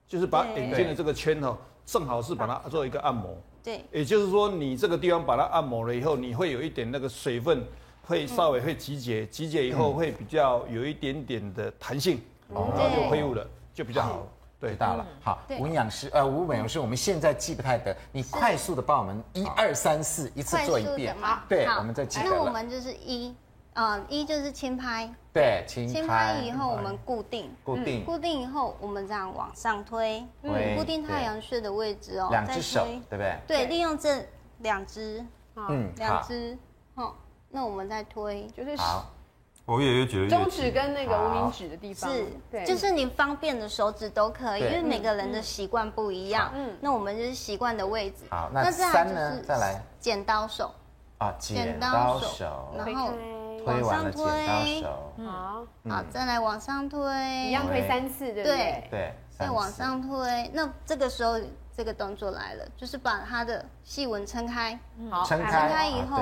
[0.07, 3.33] 就是把眼睛的这个圈哦，正好是把它做一个按摩。
[3.63, 7.63] 对，也就是说，你这个地方把它按摩了以后，你会有一点那个水分
[8.11, 12.21] 会稍微会集结，集结以后会比较有一点点的弹性，
[12.53, 14.27] 然后就恢复了，就比较好。
[14.59, 15.07] 对，大了。
[15.23, 21.15] 好，吴营养师，呃，吴美容师，我们现在记不太得，你快速的帮我们一二三四一次做一遍。
[21.21, 22.25] 好，对，我们再记得。
[22.25, 23.33] 那我们就是一，
[23.75, 25.09] 嗯，一就是轻拍。
[25.33, 30.21] 对，轻拍以后我们固定，固定，固定以后我们这样往上推，
[30.75, 32.27] 固定太阳穴的位置哦。
[32.29, 33.39] 两只手，对不对？
[33.47, 34.21] 对，利用这
[34.59, 36.57] 两只，嗯，两只，
[36.93, 37.15] 好，
[37.51, 39.05] 那我们再推，就是好。
[39.63, 46.51] 我越来越觉得中指跟那个无名指的地方是，就是你方便的手指都可以，因为每个人的习惯不一样。
[46.55, 48.25] 嗯，那我们就是习惯的位置。
[48.31, 49.39] 好，那三呢？
[49.43, 50.73] 再来，剪刀手。
[51.19, 53.13] 啊，剪刀手，然后
[53.63, 55.13] 推完了剪刀手。
[55.23, 56.99] 好，好，再来往上推，
[57.47, 58.87] 一样推三次，对不对？
[58.89, 60.49] 对，再往上推。
[60.53, 61.39] 那这个时候
[61.77, 64.77] 这个动作来了，就是把它的细纹撑开。
[65.11, 66.19] 好，撑开以后。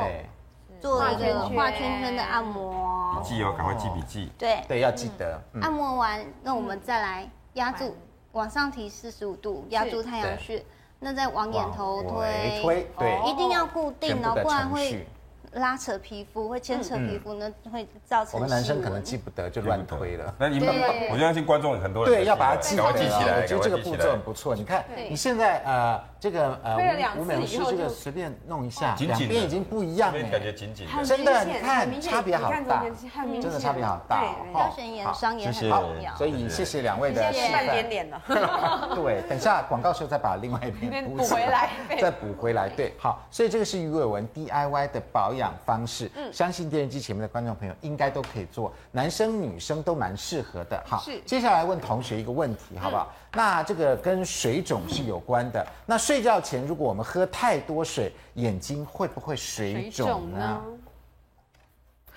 [0.81, 4.31] 做一个画圈圈的按摩，笔记哦，赶快记笔记。
[4.37, 5.41] 对对，要记得。
[5.61, 7.95] 按摩完，那我们再来压住，
[8.31, 10.63] 往上提四十五度，压住太阳穴。
[10.99, 15.07] 那再往眼头推，推，对，一定要固定哦，不然会。
[15.53, 18.33] 拉扯皮肤会牵扯皮肤呢，会造成。
[18.35, 20.33] 我们男生可能记不得就乱推了。
[20.37, 20.73] 那你们，
[21.11, 23.41] 我相信观众很多人对要把它记起来。
[23.41, 24.55] 我觉得这个步骤很不错。
[24.55, 26.77] 你看，你现在呃这个呃
[27.17, 31.05] 吴美容师这个随便弄一下，两边已经不一样了，感觉紧紧的。
[31.05, 32.83] 真的，你看差别好大，
[33.41, 34.23] 真的差别好大。
[34.53, 36.15] 挑选眼霜也很重要。
[36.15, 37.51] 所以谢谢两位的示范。
[37.51, 38.21] 半点脸了。
[38.95, 42.69] 对，等下广告时候再把另外一边 补回来， 再补回来。
[42.69, 50.83] 对，好，所以这个是鱼尾纹 DIY 的保养方式，嗯，相信电视机前面的观众朋友应该都可以做，男生女生都蛮适合的。
[50.85, 51.21] 好，是。
[51.25, 53.13] 接下来问同学一个问题，好不好？
[53.33, 55.65] 那这个跟水肿是有关的。
[55.85, 60.61] 那睡觉前如果我们喝太多水，眼睛会不会水肿呢？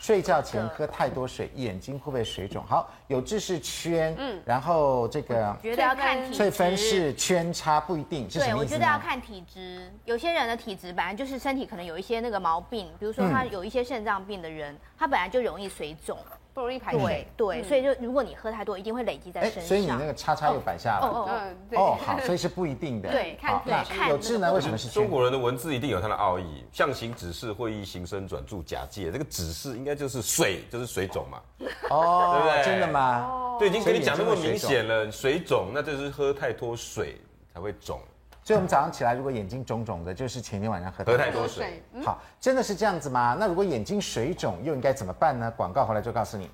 [0.03, 2.65] 睡觉前喝太多水，眼睛会不会水肿？
[2.65, 8.51] 好，有志是圈，嗯，然后这个觉得要看体质，翠芬是圈差，不一定是什么意思？
[8.51, 16.19] 对，我觉得要看体质，有些人的体质本来就是身体可能有一些那个毛病，比如说他有一些肾脏病的人，他本来就容易水肿。
[16.55, 19.62] 不容易排对对，所以就如果你喝太多，一定会累积在身上。
[19.65, 21.07] 所以你那个叉叉又摆下来。
[21.07, 23.11] 哦哦哦，好，所以是不一定的。
[23.11, 24.11] 对，看对看。
[24.11, 24.53] 有志呢？
[24.53, 26.65] 为什么是中国人的文字一定有它的奥义？
[26.71, 31.41] 象形指示会意形声转注假借，这个指示应该就是水，就是水肿嘛。
[31.88, 32.65] 哦，对不对？
[32.65, 33.57] 真的吗？
[33.59, 37.17] 对，已经跟你讲那么明显了，水肿，那就是喝太多水
[37.55, 37.99] 才会肿。
[38.44, 41.83] 所以，我们早上起来如果眼睛肿肿的，就是前天晚上喝太多水。
[42.05, 43.37] 好，真的是这样子吗？
[43.38, 45.52] 那如果眼睛水肿，又应该怎么办呢？
[45.57, 46.50] 广告回来就告诉你。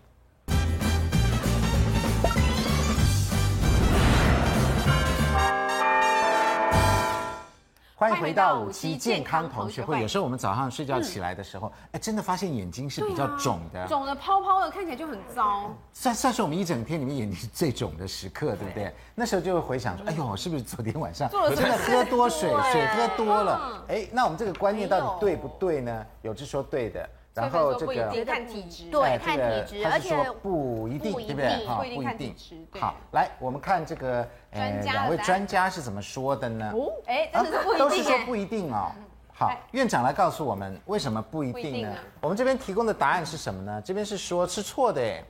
[7.99, 10.01] 欢迎回到五期健康同学会。
[10.01, 15.69] 有时候我们早上睡觉起来的时候，哎，真的发现眼睛是比较肿的，肿的泡泡的，看起来就很糟。
[15.93, 18.95] 算算是我们一整天里面眼睛是最肿的时刻，对不对？
[19.17, 23.85] 那时候就会回想说，哎呦，我是不是昨天晚上真的喝多水，水喝多了？
[23.89, 26.07] 哎，那我们这个观念到底对不对呢？
[26.23, 27.11] 有志说对的。
[27.39, 31.67] 然后这个看体质，对，看体质，而且不一定，对不对？
[31.67, 32.35] 哈，不一定。
[32.81, 36.73] 好，来，我们看这个，呃，两位专家是怎么说的呢？
[36.75, 38.91] 哦，哎，真的是不一定，都是说不一定哦。
[39.33, 41.95] 好，院长来告诉我们为什么不一定呢？
[42.21, 43.81] 我们这边提供的答案是什么呢？
[43.85, 45.23] 这边是说是错的，哎，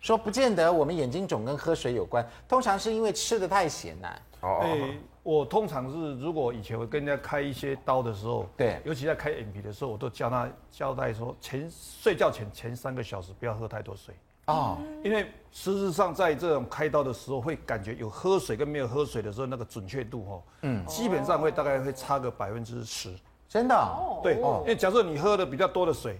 [0.00, 4.08] 说不见得我们眼睛肿跟喝水有关，通常是因为吃的太咸呐。
[4.40, 4.66] 哦。
[5.22, 14.14] 我通常是，如果以前我跟人家开一些刀的时候，对，尤其在开眼皮的时候，我都教他交代说，前睡觉前前三个小时不要喝太多水。
[14.46, 23.14] 哦，因为事实上在这种开刀的时候，会感觉有喝水跟没有喝水的时候，那个准确度哈，嗯，基本上会大概会差个百分之十，
[23.48, 26.18] 真的，哦，对，因为假设你喝的比较多的水，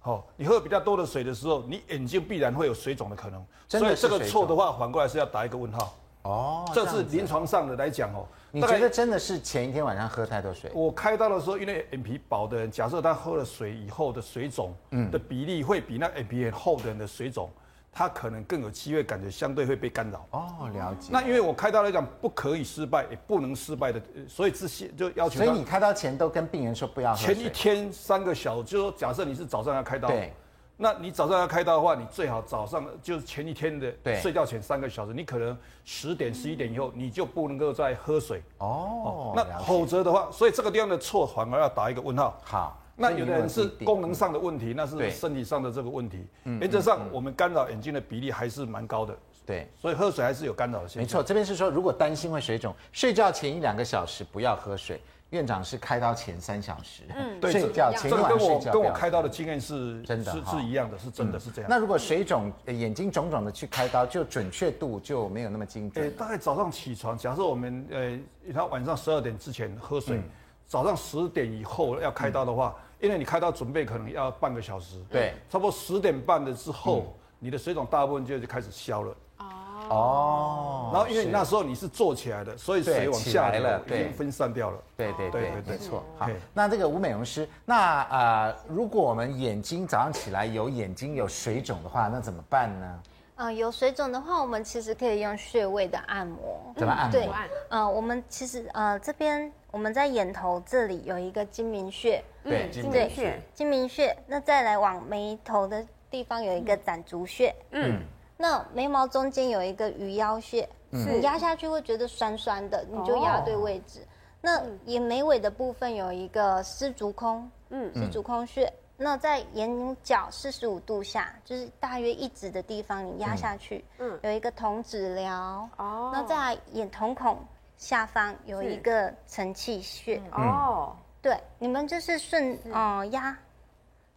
[0.00, 5.94] 好，你喝比较多的水的时候，你眼睛必然会有水肿的可能，所以这个错的话，反过来是要打一个问号。
[6.24, 8.26] 哦，这是临床上的来讲哦。
[8.50, 10.70] 你觉得真的是前一天晚上喝太多水？
[10.74, 17.50] 我开刀的时候，因为眼皮薄的人，假设他喝了水以后的水肿，嗯，的比例会比那眼皮很厚的人的水肿，
[17.92, 20.26] 他可能更有机会感觉相对会被干扰。
[20.30, 21.08] 哦，了解。
[21.12, 25.44] 那因为我开刀来讲，不可以失败，也不能失败的，所以这些就要求。
[25.44, 27.18] 所以你开刀前都跟病人说不要喝。
[27.18, 30.08] 前一天三个小时，就是说假设你是早上要开刀。
[30.08, 30.32] 对。
[30.76, 39.32] 那你早上要开刀的话，你最好早上就是前一天的睡觉前三个小时，你可能十点十一点以后你就不能够再喝水哦。
[39.36, 42.36] 那否则的话，所以这个地方的错反而要打一个问号。
[42.42, 46.26] 好，那有的人是功能上的问题，那是身体上的这个问题。
[46.44, 49.16] 原则上，我们干扰眼睛的比例还是蛮高的。
[49.46, 50.88] 对，所以喝水还是有干扰的。
[50.96, 55.00] 没错，这边是说如果担心会水肿，睡觉前一两个小时不要喝水。
[55.34, 61.68] 院长是开刀前三小时，嗯， 对，睡觉前一晚睡觉，跟我开刀的经验是真的是是一样的，是真的是这样。
[61.68, 66.10] 那如果水肿、眼睛肿肿的去开刀，就准确度就没有那么精准。
[66.12, 68.18] 大概早上起床，假设我们呃，
[68.52, 70.22] 他晚上十二点之前喝水，
[70.66, 79.16] 早上十点以后要开刀的话，因为你开刀准备可能要半个小时，对，差不多十点半的之后，你的水肿大部分就就开始消了。
[79.38, 79.44] 哦，
[79.90, 84.78] 然后因为那时候你是坐起来的，所以水往下来了，已经分散掉了。
[84.96, 86.04] 对对对，没错。
[86.18, 93.00] 好，那这个吴美容师，那呃，如果我们眼睛早上起来有眼睛有水肿的话，那怎么办呢？
[93.36, 96.72] 嗯，有水肿的话，我们其实可以用穴位的按摩。
[96.76, 97.12] 怎么按摩？
[97.12, 97.28] 对，
[97.70, 104.16] 嗯，我们其实呃这边我们在眼头这里有一个睛明穴，对，睛明穴，睛明穴。
[104.28, 108.00] 那再来往眉头的地方有一个攒竹穴，嗯。
[108.36, 114.00] 那眉毛中间有一个鱼腰穴，你压下去会觉得酸酸的，你就压对位置。
[114.40, 118.70] 那眼眉尾的部分有一个丝竹空，嗯，丝竹空穴。
[118.96, 125.68] 那在眼角四十五度下，就是大约一指的地方，你压下去，嗯，有一个瞳子疗。
[125.78, 127.38] 哦，那在眼瞳孔
[127.76, 130.22] 下方有一个承泣穴。
[130.30, 133.36] 哦，对，你们就是顺，哦，压，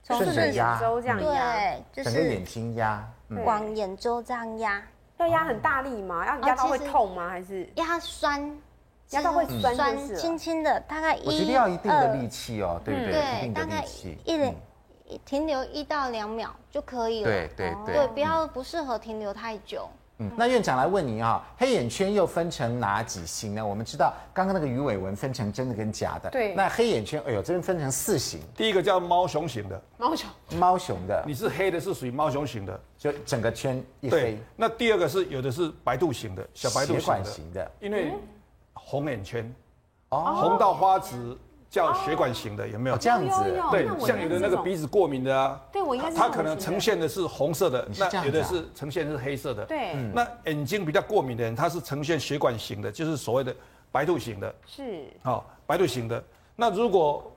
[0.04, 3.08] 从顺着压，这样压，对，就是整个眼睛压。
[3.46, 4.82] 往眼周这样压，
[5.18, 6.26] 要压很大力吗？
[6.26, 7.30] 要压到会痛吗？
[7.30, 8.58] 还是压酸？
[9.12, 9.76] 压到会酸？
[9.76, 13.12] 酸，轻轻的，大概我觉得要一定的力气哦，对不对？
[13.12, 13.84] 对，大概
[15.06, 17.30] 一停留一到两秒就可以了。
[17.30, 19.90] 对对对，对，不要不适合停留太久。
[20.20, 23.66] 嗯，那院长来问你啊，黑眼圈又分成哪几型呢？
[23.66, 26.30] 我们知道刚刚那个鱼尾纹分成真的跟假的。
[26.32, 26.56] 对。
[26.56, 28.40] 那黑眼圈，哎呦，这边分成四型。
[28.56, 29.82] 第一个叫猫熊型的。
[29.98, 30.30] 猫熊。
[30.58, 31.24] 猫熊的。
[31.28, 34.40] 你是黑的，是属于猫熊型的，就整个圈一黑。
[34.56, 37.24] 那第二个是有的是白肚型的，小白肚型的。
[37.24, 37.72] 型的。
[37.80, 38.14] 因为
[38.74, 39.54] 红眼圈，
[40.10, 41.38] 哦，红到花紫。
[41.70, 43.44] 叫血管型的有没有这样子？
[43.72, 49.66] 对，像有的那个鼻子过敏的啊，对我应该它可能呈现的是红色的，那有的是呈现是黑色的。
[49.66, 53.54] 对，那眼睛比较过敏的人，他是呈现血管型的，就是所谓的
[53.92, 54.56] 白兔型的。
[54.66, 56.24] 是，好，白兔型的。
[56.56, 57.32] 那如果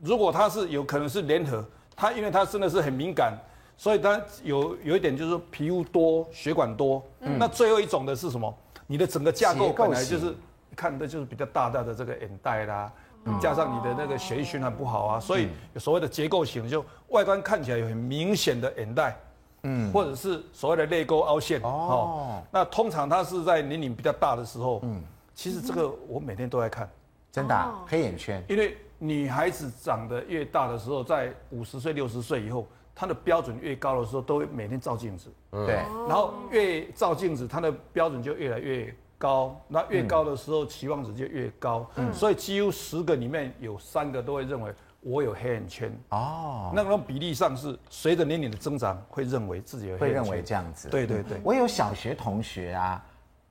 [0.00, 3.36] 如果他是有可能是联合，他因为他真的是很敏感，
[3.76, 7.02] 所以他有有一点就是皮肤多，血管多。
[7.20, 8.52] 那最后一种的是什么？
[8.86, 10.34] 你的整个架构本来就是
[10.74, 12.90] 看的就是比较大大的这个眼袋啦。
[13.40, 19.16] 加上你的那个血液循环不好啊，所以有所谓的结构型，就外观看起来有很明显的眼袋，
[19.62, 22.42] 嗯，或者是所谓的泪沟凹陷哦。
[22.50, 25.02] 那通常它是在年龄比较大的时候，嗯，
[25.34, 26.90] 其实这个我每天都在看，
[27.30, 35.76] 真的黑眼圈，因为女孩子长得越大的时候，在五十岁、六十岁以后，她的标准越高的时候，都会每天照镜子，对，
[36.08, 38.94] 然后越照镜子，她的标准就越来越。
[39.22, 41.88] 高，那越高的时候，期望值就越高。
[41.94, 45.96] 嗯，所以几乎十个里面有三个都会认为我有黑眼圈。
[46.08, 50.24] 哦，那种比例上是随着年龄的增长，会认为自己有黑眼圈。
[50.24, 50.88] 会认为这样子。
[50.88, 53.00] 对对对，我有小学同学啊。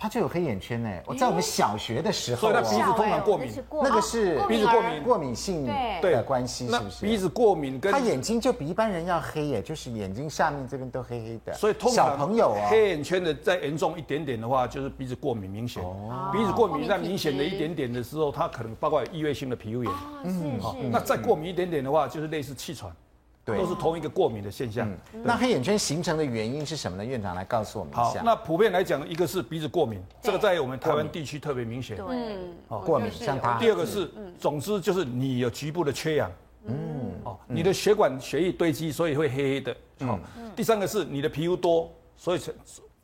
[0.01, 0.89] 他就有黑眼圈呢。
[1.05, 3.51] 我在我们小学的时候，所以他鼻子通常过敏，
[3.83, 5.67] 那个是鼻子过敏，过敏性
[6.01, 7.05] 的关系，是不是？
[7.05, 11.53] 鼻子过敏跟他眼睛就比一般人要黑耶，就是眼睛下面这边都黑黑的。
[11.53, 15.83] 所以通常小朋友啊，黑眼圈的再严重一点点的话，就是鼻子过敏明显。
[16.33, 19.93] 鼻子过敏再明显的一点点的时候，他可能包括异位性的皮肤炎。
[20.23, 22.91] 嗯，好，那再过敏一点点的话，就是类似气喘。
[23.55, 24.89] 对，都是同一个过敏的现象。
[25.23, 27.05] 那黑眼圈形成的原因是什么呢？
[27.05, 28.19] 院长来告诉我们一下。
[28.19, 31.97] 好，那普遍来讲，一个是鼻子过敏，这个在我们台湾地区特别明显。
[31.97, 32.37] 对，
[32.67, 33.57] 哦，过敏像他。
[33.59, 36.31] 第二个是，总之就是你有局部的缺氧。
[36.65, 36.75] 嗯，
[37.23, 39.75] 哦，你的血管血液堆积，所以会黑黑的。
[40.05, 40.19] 好，
[40.55, 42.53] 第三个是你的皮肤多，所以成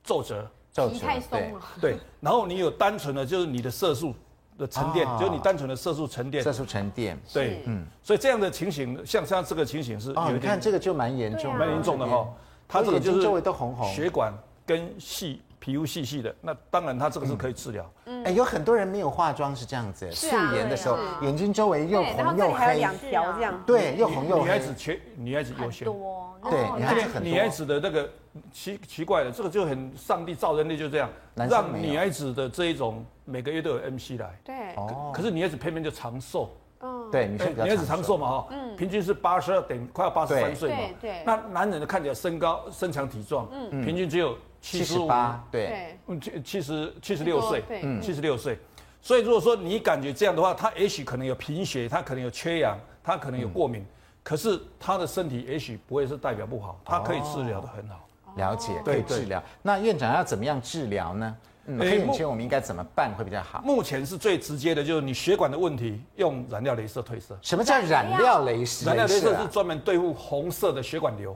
[0.03, 0.47] 皱褶。
[0.91, 1.61] 皮太松了。
[1.81, 4.13] 对，然后你有单纯的，就是你的色素。
[4.57, 6.43] 的沉淀，就是你单纯的色素沉淀。
[6.43, 12.27] 色素沉淀，对，嗯，所以这样的情形，像像这个情形是，哦，你看这个就蛮严重，蛮严重的哈。
[12.67, 14.33] 它这个就是周围都红红，血管
[14.65, 17.85] 跟细皮肤细细的，那当然它这个是可以治疗。
[18.05, 24.43] 嗯，哎，有很多人没有化妆是这样子，素颜的时候眼睛周围又红又黑，两条这样，对，又红又黑。
[24.43, 27.29] 女孩子缺，女孩子优先多，对，女孩子很多。
[27.29, 28.09] 女孩子的那个
[28.49, 33.05] 奇奇怪的，这个就很上帝造人类就这样，让女孩子的这一种。
[33.29, 36.49] 每个月都有 MC 来，对，哦，可是女孩子偏偏就长寿，
[36.79, 48.57] 嗯，对，女女孩子长寿嘛，哈，嗯，平均是八十二点，快要八十三岁嘛，对，那男人的看起来身高身强体壮，嗯，平均只有七十八，对，嗯，七七十七十六岁，嗯，七十六岁，
[49.01, 53.85] 所以如果说你感觉这样的话，他也许可能有贫血，他可能有缺氧，他可能有过敏，
[54.23, 59.41] 可是他的身体也许不会是代表不好，他可以治疗的很好，了解，可以治疗。
[59.61, 61.37] 那院长要怎么样治疗呢？
[61.69, 63.61] 嗯，黑眼圈我们应该怎么办会比较好？
[63.61, 67.37] 目前是最直接的，就是你血管的问题，用染料镭射褪色。
[67.41, 68.85] 什么叫染料镭射？
[68.85, 71.35] 染料镭射是专门对付红色的血管瘤，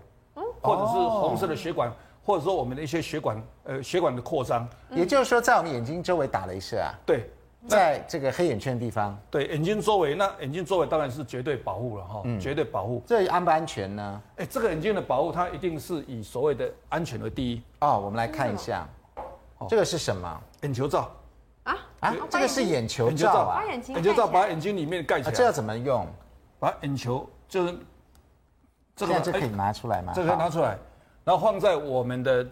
[0.61, 1.91] 或者是红色的血管，
[2.23, 4.67] 或者说我们的一些血管，呃，血管的扩张。
[4.89, 6.93] 也就是说，在我们眼睛周围打镭射啊？
[7.05, 7.29] 对。
[7.67, 13.03] 在这个黑眼圈的地方，对眼睛周围，那眼睛周围当然是绝对保护了哈，嗯、绝对保护。
[13.05, 14.21] 这安不安全呢？
[14.37, 17.61] 哎，这个眼睛的保护，它一定是以所谓的安全为第一。
[17.81, 18.89] 哦，我们来看一下，
[19.69, 20.41] 这个是什么？
[20.63, 21.11] 眼球罩
[21.61, 22.15] 啊啊！
[22.31, 25.31] 这个是眼球罩啊，眼球罩把眼睛里面盖起来。
[25.31, 26.07] 这要怎么用？
[26.57, 27.77] 把眼球就是
[28.95, 30.13] 这个，这可以拿出来吗？
[30.15, 30.75] 这个拿出来，
[31.23, 32.45] 然后放在我们的。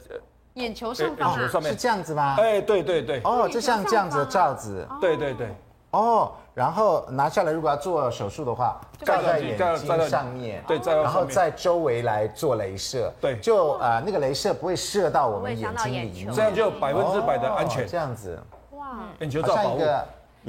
[0.56, 2.36] 眼球上方是这样子吗？
[2.38, 3.22] 哎，对对对。
[3.24, 4.86] 哦，就像这样子的罩子。
[5.00, 5.56] 对对对。
[5.92, 17.88] 哦，然后拿下来，如果要做手术的话，罩在眼睛上面，对，然后在周围来做镭射，对，就呃那个镭射不会射到我们眼睛里面，这样就百分之百的安全。
[17.88, 18.38] 这样子，
[18.72, 19.82] 哇，眼球罩保护。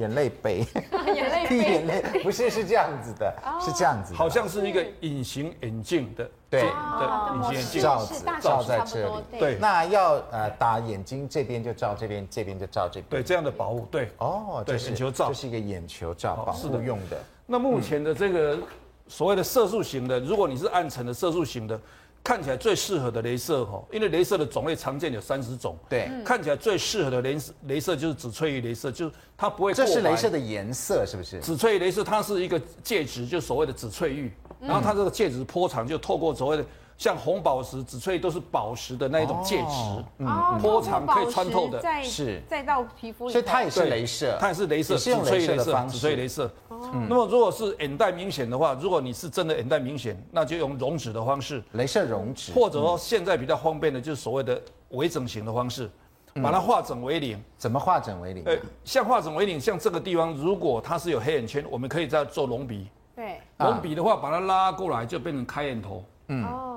[0.00, 0.66] 眼泪杯，
[1.14, 7.82] 眼泪杯， 眼泪不是是这样子的，是这样子，好像是一个隐形眼镜的，对，对，隐形眼镜。
[7.82, 17.16] 罩子罩在这里，对，那要呃打眼睛这边就照这边，这边就照这边，对，这样的保护，对，哦，对，眼球罩，这是一个眼球罩，保护用的。
[17.46, 18.58] 那目前的这个
[19.06, 21.78] 所谓的色素型的，如果你是暗沉的色素型的。
[22.22, 25.76] 看起来最适合的镭射哈，因为镭射的种类常见有三十种。
[25.88, 29.72] 对，看起来最适合的镭镭射就是紫翠玉镭射，就是它不会。
[29.72, 31.40] 这是镭射的颜色是不是？
[31.40, 36.64] 紫翠玉镭射它是一个介质，就所谓的紫翠玉，然后它这个介质波长就透过所谓的。
[37.00, 46.50] 像红宝石、紫翠都是宝石的那一种介质，嗯，波长可以穿透的，是再到皮肤里，所以它也是镭射，它也是镭射，紫翠镭射、紫翠镭射。
[46.68, 55.90] 那么如果是眼袋明显的话，如果你是真的眼袋明显，那就用溶脂的方式，镭射溶脂，或者说现在比较方便的就是所谓的微整形的方式，
[56.42, 57.42] 把它化整为零。
[57.56, 58.44] 怎么化整为零？
[58.44, 62.86] 呃，像化整为零，像这个地方如果它是有黑眼圈，我们可以再做隆鼻。
[63.16, 66.04] 对，隆鼻的话，把它拉过来就变成开眼头。
[66.28, 66.68] 嗯。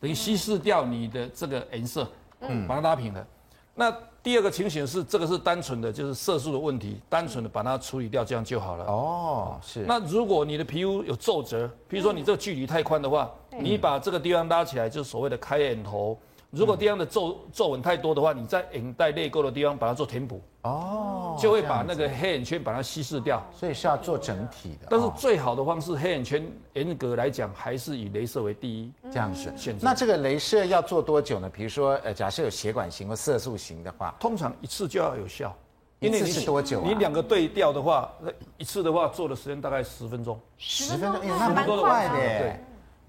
[0.00, 2.08] 等于稀释掉你的这个颜色，
[2.40, 3.26] 嗯，把它拉平了。
[3.74, 3.92] 那
[4.22, 8.84] 第二个情形是，这个是单纯的就是色素的问题，单纯的把它处理掉，这样就好了。
[8.84, 9.84] 哦，是。
[9.86, 13.30] 那如果你的皮肤有皱褶，比如说你这个距离太宽的话，
[13.60, 16.18] 你把这个地方拉起来，就是所谓的开眼头。
[16.50, 23.44] 如果地方的皱皱纹太多的话，你在眼袋泪沟的地方把它做填补，哦，就会把那个黑眼圈把它稀释掉。
[23.52, 24.86] 所以是要做整体的。
[24.88, 29.84] 但是最好的方式，黑眼圈严格来讲还是以镭射为第一，这样子选择。
[29.84, 31.50] 那这个镭射要做多久呢？
[31.50, 35.54] 比如说，呃，假设有血管型或色素型的话，通常一次就要有效。
[36.00, 36.80] 因为你是多久？
[36.80, 40.40] 你两个对调的话，那一次的话做的时间大概十分钟。
[40.56, 42.14] 十分钟，那蛮快的。
[42.14, 42.60] 对。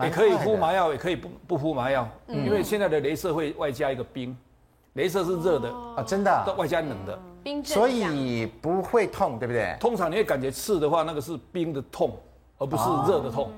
[0.01, 4.35] 也可以敷麻药，也可以不不敷麻药，嗯、因为现在的镭射会外加一个冰，
[4.95, 9.75] 镭射是热的啊，真的，外加冷的，冰，所以不会痛，对不对？
[9.79, 12.17] 通常你会感觉刺的话，那个是冰的痛，
[12.57, 13.51] 而不是热的痛。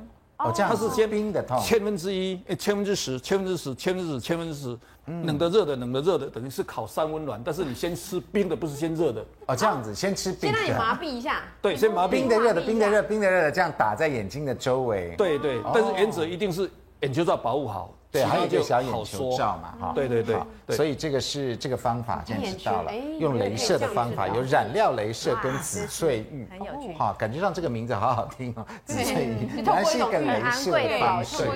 [0.44, 9.26] 哦，这样它是先冰的痛，千分之一，千分之十，千分之十，千分之十，千分之十，冷的热的，冷的热的，等于是烤三温暖，但是你先吃冰的，不是先热的。
[9.48, 10.58] 哦，这样子，先吃冰的。
[10.58, 11.42] 先让你麻痹一下。
[11.62, 12.12] 对，先麻痹。
[12.12, 15.16] 冰的热的，冰的热，冰的热的，这样打在眼睛的周围。
[15.18, 16.70] 对对，但是原则一定是。
[17.02, 20.38] 眼球罩保护好，对，还有一个小眼球罩嘛，哈，对对对，
[20.76, 31.50] 所以这个是这个方法，现在知道了，用镭射的方法，有染料镭射跟紫翠玉，很有趣，哈，感觉上这个名字好好听哦，紫翠玉， 原来是一个镭射的方式，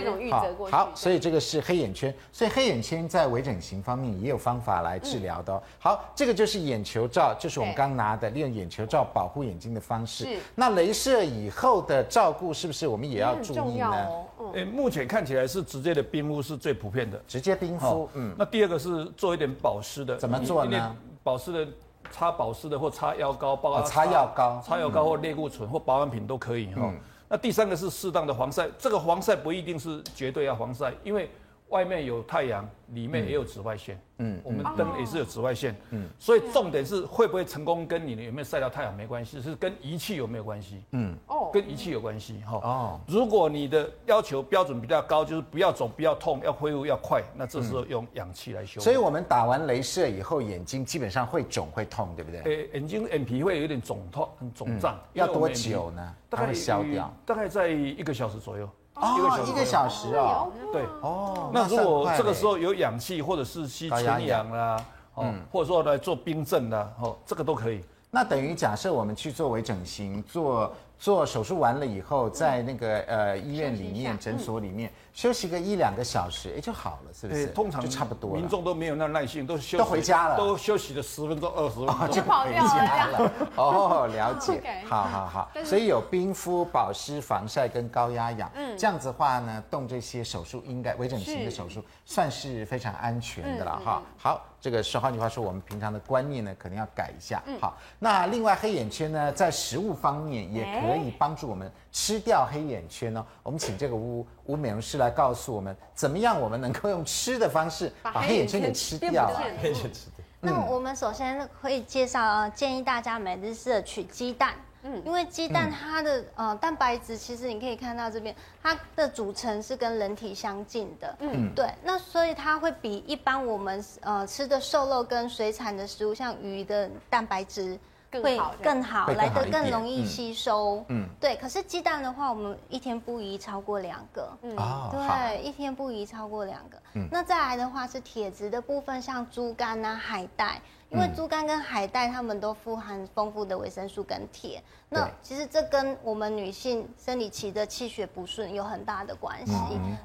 [0.72, 5.62] 好，所以这个是黑眼圈，所以黑眼圈在微整形方面也有方法来治疗的哦。
[5.78, 10.38] 好，这个就是眼球罩，就是我们刚拿的利用眼球罩保护眼睛的方式。
[10.56, 14.08] 那镭射以后的照顾是不是我们也要注意呢？
[14.54, 18.10] 诶，目前看起来是直接的冰敷是最普遍的，直接冰敷。
[18.14, 20.96] 嗯，那第二个是做一点保湿的，怎么做呢？
[21.24, 21.72] 保湿的，
[22.12, 26.93] 擦保湿的或擦药膏，包括擦药膏、擦药膏或类固醇或保养品都可以哈。
[27.28, 31.30] 那第三个是适当的防晒，这个防晒不一定是绝对要防晒，因为
[31.70, 33.99] 外面有太阳，里面也有紫外线。
[34.20, 48.80] 嗯，我们灯也是有紫外线，嗯，所以重点是会不会成功跟你有没有晒到太阳没关系，是跟仪器有没有关系，嗯，哦，跟仪器有关系哈，哦，如果你的要求标准比较高，就是不要肿、不要痛、要恢复要快，那这时候用氧气来修。
[48.80, 52.41] 所以我们打完镭射以后，眼睛基本上会肿会痛，对不对？
[52.43, 56.16] 诶，眼睛眼皮会有点肿痛、很肿胀，要多久呢？
[56.30, 58.70] 大概消掉，大概在一个小时左右。
[58.96, 64.86] 哦，一个小时啊，对，哦，那如果这个时候有氧气，或者是吸纯氧啦，
[65.18, 67.84] 嗯，或者说来做冰镇啦，哦，这个都可以。
[68.10, 77.47] 那等于假设我们去做微整形，做做手术完了以后，在那个呃医院里面、诊所里面休息个一两个小时，哎就好了，是不是？
[77.47, 78.36] 通常就差不多。
[78.36, 83.32] 民众都没有那耐性，都休都回家了，都休息了十分钟、二十分钟就回家了。
[83.55, 84.61] 哦，了解。
[84.86, 88.51] 好好好，所以有冰敷、保湿、防晒跟高压氧。
[88.55, 94.03] 嗯，这样子的话呢，动这些手术应该微整形的手术算是非常安全的了哈。
[94.18, 94.45] 好。
[94.66, 97.39] 这个是换句话说，我们平常的观念呢，可能要改一下。
[97.45, 103.26] 嗯、好，那另外黑眼圈呢，在食物方面也可以帮助我们吃掉黑眼圈哦。
[103.41, 109.41] 我们请这个吴吴美容师来告诉我们，怎么样我们能够用吃的方式把黑眼圈给吃掉啊？
[109.62, 110.26] 黑眼圈吃掉。
[110.41, 114.54] 那我们首先会介绍，建议大家每日摄取鸡蛋。
[114.84, 121.16] 嗯，因为鸡蛋它的呃蛋白质，其实你可以看到这边，它的组成是跟人体相近的。
[121.22, 127.80] 嗯，对，那所以它会比一般我们呃吃的瘦肉跟水产的食物，像鱼的蛋白质
[128.22, 130.84] 会更好，来得更容易吸收。
[130.89, 131.36] 嗯，对。
[131.36, 134.38] 可是鸡蛋的话，我们一天不宜超过两个。
[134.41, 134.55] 嗯，
[134.91, 136.78] 对，一天不宜超过两个。
[136.93, 140.61] 嗯，那再来的话是铁质的部分，像猪肝啊、海带。
[140.91, 144.63] 因为猪肝跟海带，它们都富含丰富的维生素跟铁。
[144.88, 149.53] 那其实这跟我们女性生理期的气血不顺有很大的关系。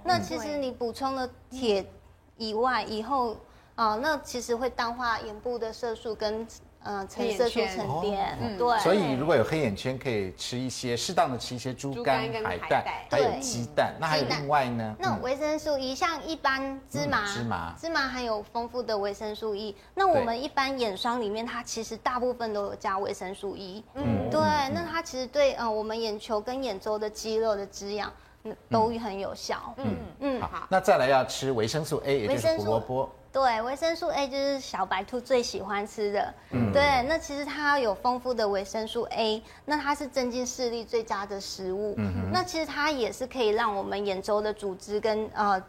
[0.02, 1.84] 那其实你补充了铁
[2.38, 3.36] 以外，以后
[3.76, 6.44] 啊，那其实会淡化眼部的色素跟。
[6.82, 8.78] 嗯，黑色素沉淀，对。
[8.80, 13.94] 所以如果有黑眼圈，可以吃一些适当的吃一些猪肝、海带，还有鸡蛋。
[14.00, 14.96] 那还有另外呢？
[14.98, 19.76] 那维生素 E，像一般芝麻，芝麻，芝麻含有丰富的维生素 E。
[19.94, 23.84] 那我们一般眼霜里面，它其实大部分都有加维生素 E。
[23.94, 24.40] 嗯，对。
[24.72, 28.10] 那它其实对呃我们眼球跟眼周的肌肉的滋养，
[28.68, 29.74] 都很有效。
[29.76, 30.40] 嗯嗯。
[30.40, 33.10] 好，那再来要吃维生素 A，也就是胡萝卜。
[33.32, 36.34] 对，维生素 A 就是小白兔最喜欢吃的。
[36.50, 41.94] 嗯，对，那其实它有丰富的维生素 A，那它是增进视力最佳的食物。
[41.96, 45.62] 嗯哼，那其实它也是可以让我们眼周的组织跟呃。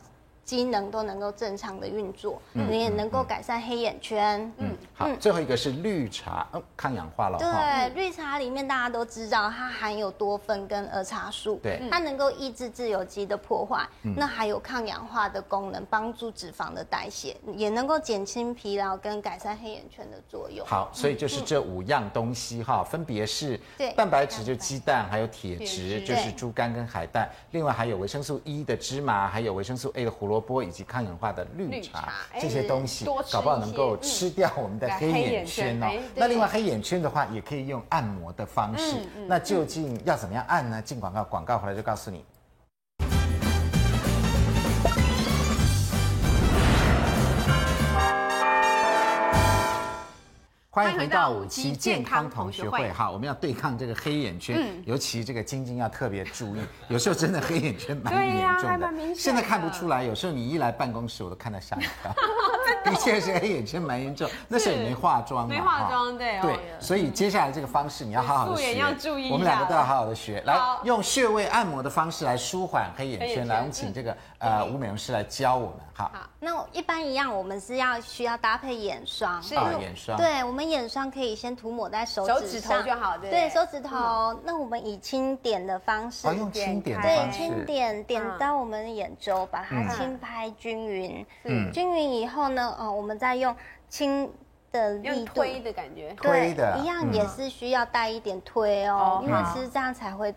[0.44, 4.42] 机能都能够正常的运作，你、嗯、也能够改善黑眼圈。
[4.58, 7.38] 嗯，嗯好，最后一个是绿茶，嗯，抗氧化了。
[7.38, 20.66] 对，绿茶里面大家都知道，它含有多酚跟儿茶素，对，它能够抑制自由基的破坏，嗯、那还有抗氧化的功能，帮助脂肪的代谢，也能够减轻疲劳跟改善黑眼圈的作用。
[20.66, 23.60] 好，所以就是这五样东西哈，分别是
[23.96, 35.88] 蛋白质就鸡蛋，还有铁质就是猪肝跟海带，另外还有维生素 E 的芝麻，还有维生素 A 的胡萝卜以及抗氧化的绿茶，这些东西搞不好能够吃掉我们的黑眼圈哦。
[36.16, 38.98] 那另外黑眼圈的话，也可以用按摩的方式。
[39.28, 40.82] 那究竟要怎么样按呢？
[40.82, 42.24] 进广告，广告回来就告诉你。
[50.74, 52.90] 欢迎回到五期健康同学会。
[52.94, 59.14] 好，我们要对抗这个黑眼圈，尤其这个晶晶要特别注意，有时候真的黑眼圈蛮严重的。
[59.14, 62.16] 现在看不出来，有时候你一来办公室，我都看到吓一跳。
[62.90, 65.54] 的确是黑眼圈蛮严重， 那时候也没化妆嘛。
[65.54, 66.40] 没化妆，对。
[66.42, 68.78] 对，所以接下来这个方式你要好好的学。
[68.78, 69.32] 要注意。
[69.32, 73.48] 我们两个都要好好的学，来用穴位按摩的方式来舒缓黑眼圈。
[73.48, 75.76] 来，我们请这个呃吴美容师来教我们。
[75.94, 76.10] 好。
[76.40, 79.42] 那一般一样，我们是要需要搭配眼霜。
[79.44, 80.18] 是啊，眼霜。
[80.18, 80.72] 对，我们。
[80.72, 84.34] 眼霜可以先涂抹在手指上，手指头就好，对，手指头。
[84.42, 91.26] 那我们以轻点的方式，用轻点，对，轻点点到我们的眼周，把它轻拍均匀。
[91.44, 93.56] 嗯，均匀以后呢，哦，我们在用
[93.90, 94.30] 轻
[94.72, 100.34] 的力度，推的感觉，推的，一样也是需要带一点推哦，因为其实这样才会。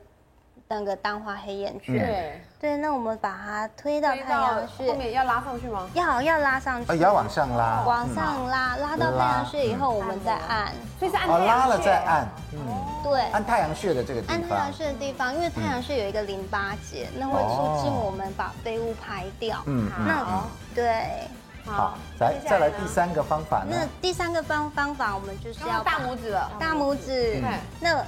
[0.66, 5.86] 那个淡化黑眼圈，对对，那我们把它推到太阳穴，后面要拉上去吗？
[5.92, 12.58] 要要拉上去，也要往上拉，往上拉，拉到太阳穴以后，我们再按，所以是按太阳穴，拉了再按，嗯，
[13.04, 20.42] 对，按太阳穴的这个地方，按太阳穴的地方，因为太阳穴有一个淋巴结，那会促进我们把废物排掉，嗯，那
[20.74, 21.28] 对，
[21.66, 27.42] 好，来再来第三个方法呢，那第三个方方法，我们就是要大拇指了，大拇指，
[27.80, 28.04] 那。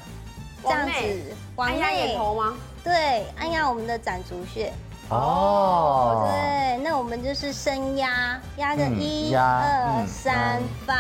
[0.63, 2.55] 这样子，按压眼头吗？
[2.83, 4.73] 对，按压我们的攒竹穴。
[5.11, 10.97] 哦，对，那我们就是深压，压个一二三放，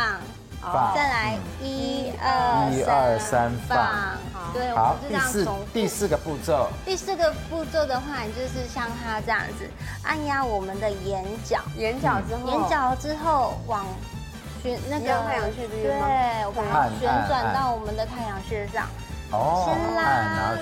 [0.95, 4.19] 再来一二一二三放。
[4.53, 6.69] 对，好，第四第四个步骤。
[6.85, 9.69] 第四个步骤的话，你就是像它这样子，
[10.03, 13.85] 按压我们的眼角，眼角之后，眼角之后往
[14.63, 16.65] 旋那个太阳穴这边，对，我们
[16.99, 18.87] 旋转到我们的太阳穴上。
[19.33, 20.55] 哦，先拉。